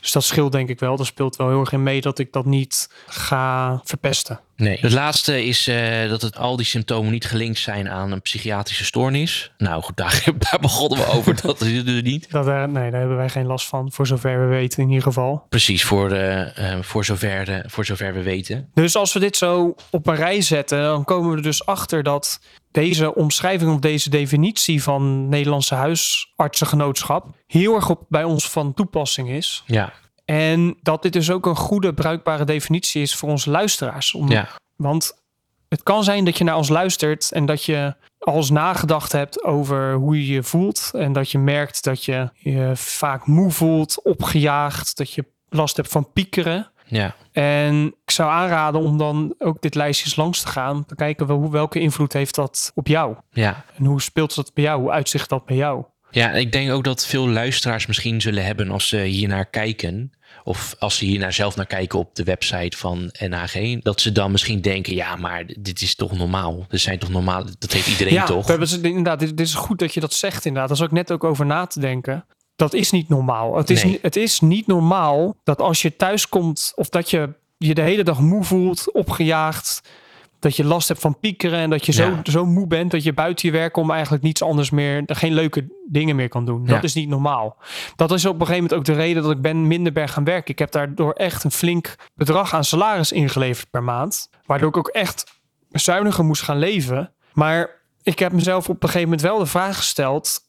Dus 0.00 0.12
dat 0.12 0.24
scheelt 0.24 0.52
denk 0.52 0.68
ik 0.68 0.78
wel. 0.80 0.96
Dat 0.96 1.06
speelt 1.06 1.36
wel 1.36 1.48
heel 1.48 1.60
erg 1.60 1.72
in 1.72 1.82
mee 1.82 2.00
dat 2.00 2.18
ik 2.18 2.32
dat 2.32 2.44
niet 2.44 2.90
ga 3.06 3.80
verpesten. 3.84 4.40
Nee. 4.62 4.78
Het 4.80 4.92
laatste 4.92 5.44
is 5.44 5.66
eh, 5.66 6.08
dat 6.08 6.22
het, 6.22 6.36
al 6.36 6.56
die 6.56 6.66
symptomen 6.66 7.12
niet 7.12 7.24
gelinkt 7.24 7.58
zijn 7.58 7.88
aan 7.88 8.12
een 8.12 8.22
psychiatrische 8.22 8.84
stoornis. 8.84 9.52
Nou 9.58 9.82
goed, 9.82 9.96
daar, 9.96 10.22
daar 10.50 10.58
begonnen 10.60 10.98
we 10.98 11.06
over. 11.06 11.42
dat 11.42 11.60
is 11.60 11.84
dus 11.84 12.02
niet. 12.02 12.30
Dat, 12.30 12.46
eh, 12.46 12.64
nee, 12.64 12.90
daar 12.90 13.00
hebben 13.00 13.16
wij 13.16 13.28
geen 13.28 13.46
last 13.46 13.66
van. 13.66 13.92
Voor 13.92 14.06
zover 14.06 14.40
we 14.40 14.46
weten 14.46 14.82
in 14.82 14.88
ieder 14.88 15.02
geval. 15.02 15.46
Precies, 15.48 15.84
voor, 15.84 16.10
eh, 16.10 16.78
voor, 16.80 17.04
zover, 17.04 17.64
voor 17.66 17.84
zover 17.84 18.14
we 18.14 18.22
weten. 18.22 18.70
Dus 18.74 18.96
als 18.96 19.12
we 19.12 19.20
dit 19.20 19.36
zo 19.36 19.74
op 19.90 20.06
een 20.06 20.16
rij 20.16 20.40
zetten, 20.40 20.82
dan 20.82 21.04
komen 21.04 21.30
we 21.30 21.36
er 21.36 21.42
dus 21.42 21.66
achter 21.66 22.02
dat 22.02 22.40
deze 22.70 23.14
omschrijving 23.14 23.72
of 23.72 23.78
deze 23.78 24.10
definitie 24.10 24.82
van 24.82 25.28
Nederlandse 25.28 25.74
huisartsengenootschap 25.74 27.26
heel 27.46 27.74
erg 27.74 27.90
op, 27.90 28.04
bij 28.08 28.24
ons 28.24 28.50
van 28.50 28.74
toepassing 28.74 29.30
is. 29.30 29.62
Ja, 29.66 29.92
En 30.24 30.76
dat 30.82 31.02
dit 31.02 31.12
dus 31.12 31.30
ook 31.30 31.46
een 31.46 31.56
goede, 31.56 31.94
bruikbare 31.94 32.44
definitie 32.44 33.02
is 33.02 33.14
voor 33.14 33.28
onze 33.28 33.50
luisteraars. 33.50 34.14
Om, 34.14 34.30
ja, 34.30 34.48
Want 34.76 35.20
het 35.68 35.82
kan 35.82 36.04
zijn 36.04 36.24
dat 36.24 36.38
je 36.38 36.44
naar 36.44 36.56
ons 36.56 36.68
luistert 36.68 37.32
en 37.32 37.46
dat 37.46 37.64
je 37.64 37.94
als 38.18 38.50
nagedacht 38.50 39.12
hebt 39.12 39.44
over 39.44 39.94
hoe 39.94 40.26
je 40.26 40.32
je 40.32 40.42
voelt. 40.42 40.90
En 40.94 41.12
dat 41.12 41.30
je 41.30 41.38
merkt 41.38 41.84
dat 41.84 42.04
je 42.04 42.30
je 42.34 42.72
vaak 42.74 43.26
moe 43.26 43.50
voelt, 43.50 44.02
opgejaagd, 44.02 44.96
dat 44.96 45.12
je 45.12 45.24
last 45.48 45.76
hebt 45.76 45.88
van 45.88 46.12
piekeren. 46.12 46.70
ja. 46.86 47.14
En 47.32 47.86
ik 48.04 48.10
zou 48.10 48.30
aanraden 48.30 48.80
om 48.80 48.98
dan 48.98 49.34
ook 49.38 49.62
dit 49.62 49.74
lijstje 49.74 50.04
eens 50.04 50.16
langs 50.16 50.40
te 50.40 50.48
gaan. 50.48 50.84
Te 50.84 50.94
kijken 50.94 51.26
wel, 51.26 51.50
welke 51.50 51.80
invloed 51.80 52.12
heeft 52.12 52.34
dat 52.34 52.72
op 52.74 52.86
jou? 52.86 53.16
ja. 53.30 53.64
En 53.76 53.84
hoe 53.84 54.02
speelt 54.02 54.34
dat 54.34 54.54
bij 54.54 54.64
jou? 54.64 54.80
Hoe 54.80 54.90
uitzicht 54.90 55.28
dat 55.28 55.44
bij 55.44 55.56
jou? 55.56 55.84
Ja, 56.12 56.30
ik 56.30 56.52
denk 56.52 56.70
ook 56.70 56.84
dat 56.84 57.06
veel 57.06 57.28
luisteraars 57.28 57.86
misschien 57.86 58.20
zullen 58.20 58.44
hebben 58.44 58.70
als 58.70 58.88
ze 58.88 58.96
hiernaar 58.98 59.46
kijken. 59.46 60.12
Of 60.44 60.74
als 60.78 60.96
ze 60.96 61.04
hiernaar 61.04 61.32
zelf 61.32 61.56
naar 61.56 61.66
kijken 61.66 61.98
op 61.98 62.14
de 62.14 62.24
website 62.24 62.76
van 62.76 63.10
NHG. 63.18 63.82
Dat 63.82 64.00
ze 64.00 64.12
dan 64.12 64.30
misschien 64.30 64.60
denken, 64.60 64.94
ja, 64.94 65.16
maar 65.16 65.44
dit 65.58 65.82
is 65.82 65.94
toch 65.94 66.12
normaal. 66.12 66.66
Er 66.70 66.78
zijn 66.78 66.98
toch 66.98 67.10
normaal, 67.10 67.44
dat 67.58 67.72
heeft 67.72 67.86
iedereen 67.88 68.12
ja, 68.12 68.24
toch? 68.24 68.44
We 68.44 68.50
hebben, 68.50 68.68
het- 68.68 68.82
inderdaad, 68.84 69.18
dit, 69.18 69.36
dit 69.36 69.46
is 69.46 69.54
goed 69.54 69.78
dat 69.78 69.94
je 69.94 70.00
dat 70.00 70.12
zegt 70.12 70.44
inderdaad. 70.44 70.68
Daar 70.68 70.76
zat 70.78 70.86
ik 70.86 70.92
net 70.92 71.12
ook 71.12 71.24
over 71.24 71.46
na 71.46 71.66
te 71.66 71.80
denken. 71.80 72.24
Dat 72.56 72.72
is 72.74 72.90
niet 72.90 73.08
normaal. 73.08 73.56
Het 73.56 73.70
is, 73.70 73.84
Nee. 73.84 73.98
het 74.02 74.16
is 74.16 74.40
niet 74.40 74.66
normaal 74.66 75.36
dat 75.44 75.60
als 75.60 75.82
je 75.82 75.96
thuis 75.96 76.28
komt 76.28 76.72
of 76.74 76.88
dat 76.88 77.10
je 77.10 77.28
je 77.58 77.74
de 77.74 77.82
hele 77.82 78.04
dag 78.04 78.20
moe 78.20 78.44
voelt, 78.44 78.92
opgejaagd, 78.92 79.80
dat 80.42 80.56
je 80.56 80.64
last 80.64 80.88
hebt 80.88 81.00
van 81.00 81.18
piekeren 81.18 81.58
en 81.58 81.70
dat 81.70 81.86
je 81.86 81.92
zo, 81.92 82.02
Ja. 82.04 82.20
zo 82.24 82.44
moe 82.46 82.66
bent 82.66 82.90
dat 82.90 83.02
je 83.02 83.12
buiten 83.12 83.48
je 83.48 83.54
werk 83.54 83.76
om 83.76 83.90
eigenlijk 83.90 84.22
niets 84.22 84.42
anders 84.42 84.70
meer, 84.70 85.02
geen 85.06 85.32
leuke 85.34 85.66
dingen 85.88 86.16
meer 86.16 86.28
kan 86.28 86.44
doen. 86.44 86.64
Dat 86.66 86.76
Ja. 86.76 86.82
is 86.82 86.94
niet 86.94 87.08
normaal. 87.08 87.56
Dat 87.96 88.10
is 88.12 88.24
op 88.24 88.32
een 88.40 88.46
gegeven 88.46 88.62
moment 88.62 88.74
ook 88.78 88.84
de 88.84 88.92
reden 89.02 89.22
dat 89.22 89.32
ik 89.32 89.40
ben 89.40 89.66
minder 89.66 89.92
ben 89.92 90.08
gaan 90.08 90.24
werken. 90.24 90.52
Ik 90.52 90.58
heb 90.58 90.72
daardoor 90.72 91.12
echt 91.12 91.44
een 91.44 91.50
flink 91.50 91.94
bedrag 92.14 92.54
aan 92.54 92.64
salaris 92.64 93.12
ingeleverd 93.12 93.70
per 93.70 93.82
maand, 93.82 94.30
waardoor 94.46 94.68
ik 94.68 94.76
ook 94.76 94.88
echt 94.88 95.40
zuiniger 95.70 96.24
moest 96.24 96.42
gaan 96.42 96.58
leven. 96.58 97.12
Maar 97.32 97.70
ik 98.02 98.18
heb 98.18 98.32
mezelf 98.32 98.68
op 98.68 98.82
een 98.82 98.88
gegeven 98.88 99.08
moment 99.08 99.20
wel 99.22 99.38
de 99.38 99.46
vraag 99.46 99.76
gesteld: 99.76 100.40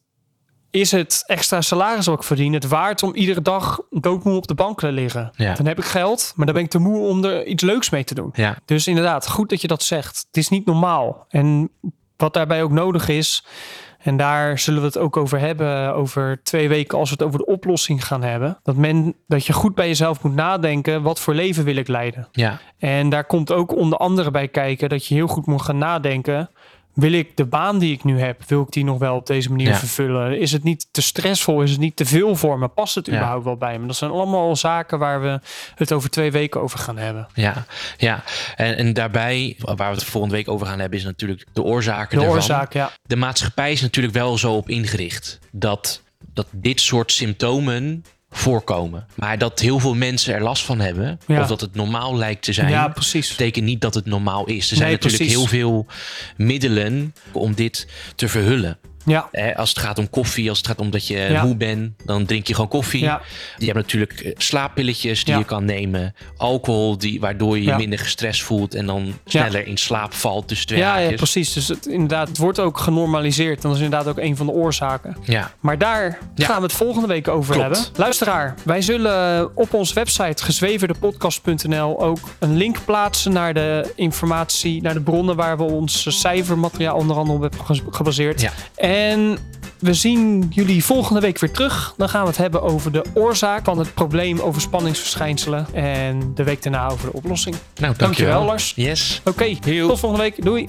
is 0.73 0.91
het 0.91 1.23
extra 1.25 1.61
salaris 1.61 2.05
wat 2.05 2.17
ik 2.17 2.23
verdien 2.23 2.53
het 2.53 2.67
waard 2.67 3.03
om 3.03 3.15
iedere 3.15 3.41
dag 3.41 3.79
doodmoe 3.89 4.35
op 4.35 4.47
de 4.47 4.53
bank 4.53 4.79
te 4.79 4.91
liggen? 4.91 5.31
Ja. 5.35 5.53
Dan 5.53 5.65
heb 5.65 5.77
ik 5.77 5.83
geld, 5.83 6.33
maar 6.35 6.45
dan 6.45 6.55
ben 6.55 6.63
ik 6.63 6.69
te 6.69 6.79
moe 6.79 7.07
om 7.07 7.23
er 7.23 7.45
iets 7.45 7.63
leuks 7.63 7.89
mee 7.89 8.03
te 8.03 8.13
doen. 8.13 8.29
Ja, 8.33 8.57
Dus 8.65 8.87
inderdaad, 8.87 9.29
goed 9.29 9.49
dat 9.49 9.61
je 9.61 9.67
dat 9.67 9.83
zegt. 9.83 10.25
Het 10.27 10.37
is 10.37 10.49
niet 10.49 10.65
normaal. 10.65 11.25
En 11.29 11.69
wat 12.17 12.33
daarbij 12.33 12.63
ook 12.63 12.71
nodig 12.71 13.07
is, 13.07 13.45
en 13.99 14.17
daar 14.17 14.59
zullen 14.59 14.79
we 14.79 14.85
het 14.85 14.97
ook 14.97 15.17
over 15.17 15.39
hebben 15.39 15.93
over 15.93 16.39
twee 16.43 16.69
weken 16.69 16.97
als 16.97 17.09
we 17.09 17.15
het 17.15 17.25
over 17.25 17.39
de 17.39 17.45
oplossing 17.45 18.05
gaan 18.05 18.23
hebben, 18.23 18.59
dat 18.63 18.75
men 18.75 19.15
dat 19.27 19.45
je 19.45 19.53
goed 19.53 19.75
bij 19.75 19.87
jezelf 19.87 20.23
moet 20.23 20.35
nadenken, 20.35 21.01
wat 21.01 21.19
voor 21.19 21.33
leven 21.33 21.63
wil 21.63 21.75
ik 21.75 21.87
leiden? 21.87 22.27
ja, 22.31 22.59
En 22.77 23.09
daar 23.09 23.25
komt 23.25 23.51
ook 23.51 23.75
onder 23.75 23.97
andere 23.97 24.31
bij 24.31 24.47
kijken 24.47 24.89
dat 24.89 25.05
je 25.05 25.15
heel 25.15 25.27
goed 25.27 25.45
moet 25.45 25.61
gaan 25.61 25.77
nadenken. 25.77 26.49
Wil 26.93 27.11
ik 27.11 27.37
de 27.37 27.45
baan 27.45 27.79
die 27.79 27.93
ik 27.93 28.03
nu 28.03 28.19
heb, 28.19 28.41
wil 28.47 28.61
ik 28.61 28.71
die 28.71 28.83
nog 28.83 28.97
wel 28.97 29.15
op 29.15 29.27
deze 29.27 29.49
manier 29.49 29.67
Ja. 29.69 29.75
vervullen? 29.77 30.39
Is 30.39 30.51
het 30.51 30.63
niet 30.63 30.87
te 30.91 31.01
stressvol? 31.01 31.61
Is 31.61 31.71
het 31.71 31.79
niet 31.79 31.95
te 31.95 32.05
veel 32.05 32.35
voor 32.35 32.59
me? 32.59 32.67
Past 32.67 32.95
het 32.95 33.05
Ja. 33.05 33.11
überhaupt 33.13 33.43
wel 33.43 33.55
bij 33.57 33.79
me? 33.79 33.87
Dat 33.87 33.95
zijn 33.95 34.11
allemaal 34.11 34.55
zaken 34.55 34.99
waar 34.99 35.21
we 35.21 35.39
het 35.75 35.91
over 35.91 36.09
twee 36.09 36.31
weken 36.31 36.61
over 36.61 36.79
gaan 36.79 36.97
hebben. 36.97 37.27
ja. 37.33 37.65
ja. 37.97 38.23
En, 38.55 38.77
en 38.77 38.93
daarbij, 38.93 39.55
waar 39.59 39.75
we 39.75 39.83
het 39.83 40.03
volgende 40.03 40.35
week 40.35 40.47
over 40.47 40.67
gaan 40.67 40.79
hebben, 40.79 40.99
is 40.99 41.05
natuurlijk 41.05 41.45
de 41.53 41.61
oorzaken 41.63 42.19
De 42.19 42.25
oorzaak, 42.25 42.73
ja. 42.73 42.91
De 43.01 43.15
maatschappij 43.15 43.71
is 43.71 43.81
natuurlijk 43.81 44.13
wel 44.13 44.37
zo 44.37 44.53
op 44.55 44.69
ingericht 44.69 45.39
dat, 45.51 46.01
dat 46.33 46.47
dit 46.51 46.81
soort 46.81 47.11
symptomen 47.11 48.05
voorkomen. 48.35 49.05
Maar 49.15 49.37
dat 49.37 49.59
heel 49.59 49.79
veel 49.79 49.93
mensen 49.95 50.33
er 50.33 50.41
last 50.41 50.65
van 50.65 50.79
hebben, 50.79 51.19
Ja. 51.27 51.41
of 51.41 51.47
dat 51.47 51.61
het 51.61 51.75
normaal 51.75 52.15
lijkt 52.17 52.43
te 52.43 52.53
zijn, 52.53 52.69
Ja, 52.69 52.87
precies. 52.87 53.29
betekent 53.29 53.65
niet 53.65 53.81
dat 53.81 53.93
het 53.93 54.05
normaal 54.05 54.45
is. 54.45 54.69
Er 54.71 54.75
zijn 54.77 54.89
Nee, 54.89 54.97
natuurlijk 54.97 55.23
precies. 55.23 55.35
heel 55.37 55.47
veel 55.47 55.85
middelen 56.37 57.13
om 57.31 57.53
dit 57.53 57.87
te 58.15 58.27
verhullen. 58.27 58.77
Ja. 59.05 59.27
Hè, 59.31 59.55
als 59.57 59.69
het 59.69 59.79
gaat 59.79 59.99
om 59.99 60.09
koffie, 60.09 60.49
als 60.49 60.57
het 60.57 60.67
gaat 60.67 60.79
om 60.79 60.89
dat 60.89 61.07
je 61.07 61.17
Ja. 61.17 61.43
moe 61.43 61.55
bent, 61.55 61.91
dan 62.05 62.25
drink 62.25 62.47
je 62.47 62.53
gewoon 62.53 62.69
koffie. 62.69 63.01
Ja. 63.03 63.21
Je 63.57 63.65
hebt 63.65 63.77
natuurlijk 63.77 64.19
eh, 64.19 64.31
slaappilletjes 64.37 65.23
die 65.23 65.37
je 65.37 65.43
kan 65.43 65.65
nemen. 65.65 66.15
Alcohol, 66.37 66.97
die, 66.97 67.19
waardoor 67.19 67.57
je 67.57 67.63
je 67.63 67.75
minder 67.75 67.99
gestrest 67.99 68.43
voelt 68.43 68.75
en 68.75 68.85
dan 68.85 69.13
sneller 69.25 69.67
in 69.67 69.77
slaap 69.77 70.13
valt 70.13 70.47
tussen 70.47 70.67
twee 70.67 70.79
Ja, 70.79 70.97
ja, 70.97 71.15
precies. 71.15 71.53
Dus 71.53 71.67
het, 71.67 71.85
inderdaad, 71.85 72.27
het 72.27 72.37
wordt 72.37 72.59
ook 72.59 72.77
genormaliseerd. 72.77 73.55
En 73.63 73.69
dat 73.69 73.77
is 73.77 73.83
inderdaad 73.83 74.07
ook 74.07 74.17
een 74.17 74.37
van 74.37 74.45
de 74.45 74.51
oorzaken. 74.51 75.17
Ja. 75.23 75.51
Maar 75.59 75.77
daar 75.77 76.19
gaan 76.35 76.55
we 76.57 76.63
het 76.63 76.73
volgende 76.73 77.07
week 77.07 77.27
over 77.27 77.55
Klopt. 77.55 77.75
hebben. 77.75 77.91
Luisteraar, 77.95 78.55
wij 78.63 78.81
zullen 78.81 79.51
op 79.57 79.73
onze 79.73 79.93
website 79.93 80.43
gezweverdepodcast.nl 80.43 82.01
ook 82.03 82.19
een 82.39 82.57
link 82.57 82.77
plaatsen 82.85 83.31
naar 83.31 83.53
de 83.53 83.91
informatie, 83.95 84.81
naar 84.81 84.93
de 84.93 85.01
bronnen 85.01 85.35
waar 85.35 85.57
we 85.57 85.63
ons 85.63 86.19
cijfermateriaal 86.19 86.95
onder 86.97 87.15
andere 87.17 87.35
op 87.37 87.41
hebben 87.41 87.65
ge- 87.75 87.81
gebaseerd. 87.91 88.41
Ja. 88.41 88.51
En 88.75 88.91
we 89.79 89.93
zien 89.93 90.47
jullie 90.49 90.83
volgende 90.85 91.21
week 91.21 91.39
weer 91.39 91.51
terug. 91.51 91.93
Dan 91.97 92.09
gaan 92.09 92.21
we 92.21 92.27
het 92.27 92.37
hebben 92.37 92.61
over 92.61 92.91
de 92.91 93.03
oorzaak 93.13 93.65
van 93.65 93.79
het 93.79 93.93
probleem 93.93 94.39
overspanningsverschijnselen. 94.39 95.67
En 95.73 96.31
de 96.35 96.43
week 96.43 96.63
daarna 96.63 96.87
over 96.89 97.11
de 97.11 97.17
oplossing. 97.17 97.55
Nou, 97.79 97.93
Dankjewel, 97.97 98.43
Lars. 98.43 98.73
Yes. 98.75 99.21
Oké, 99.23 99.55
Heel. 99.63 99.87
tot 99.87 99.99
volgende 99.99 100.23
week. 100.23 100.43
Doei. 100.43 100.65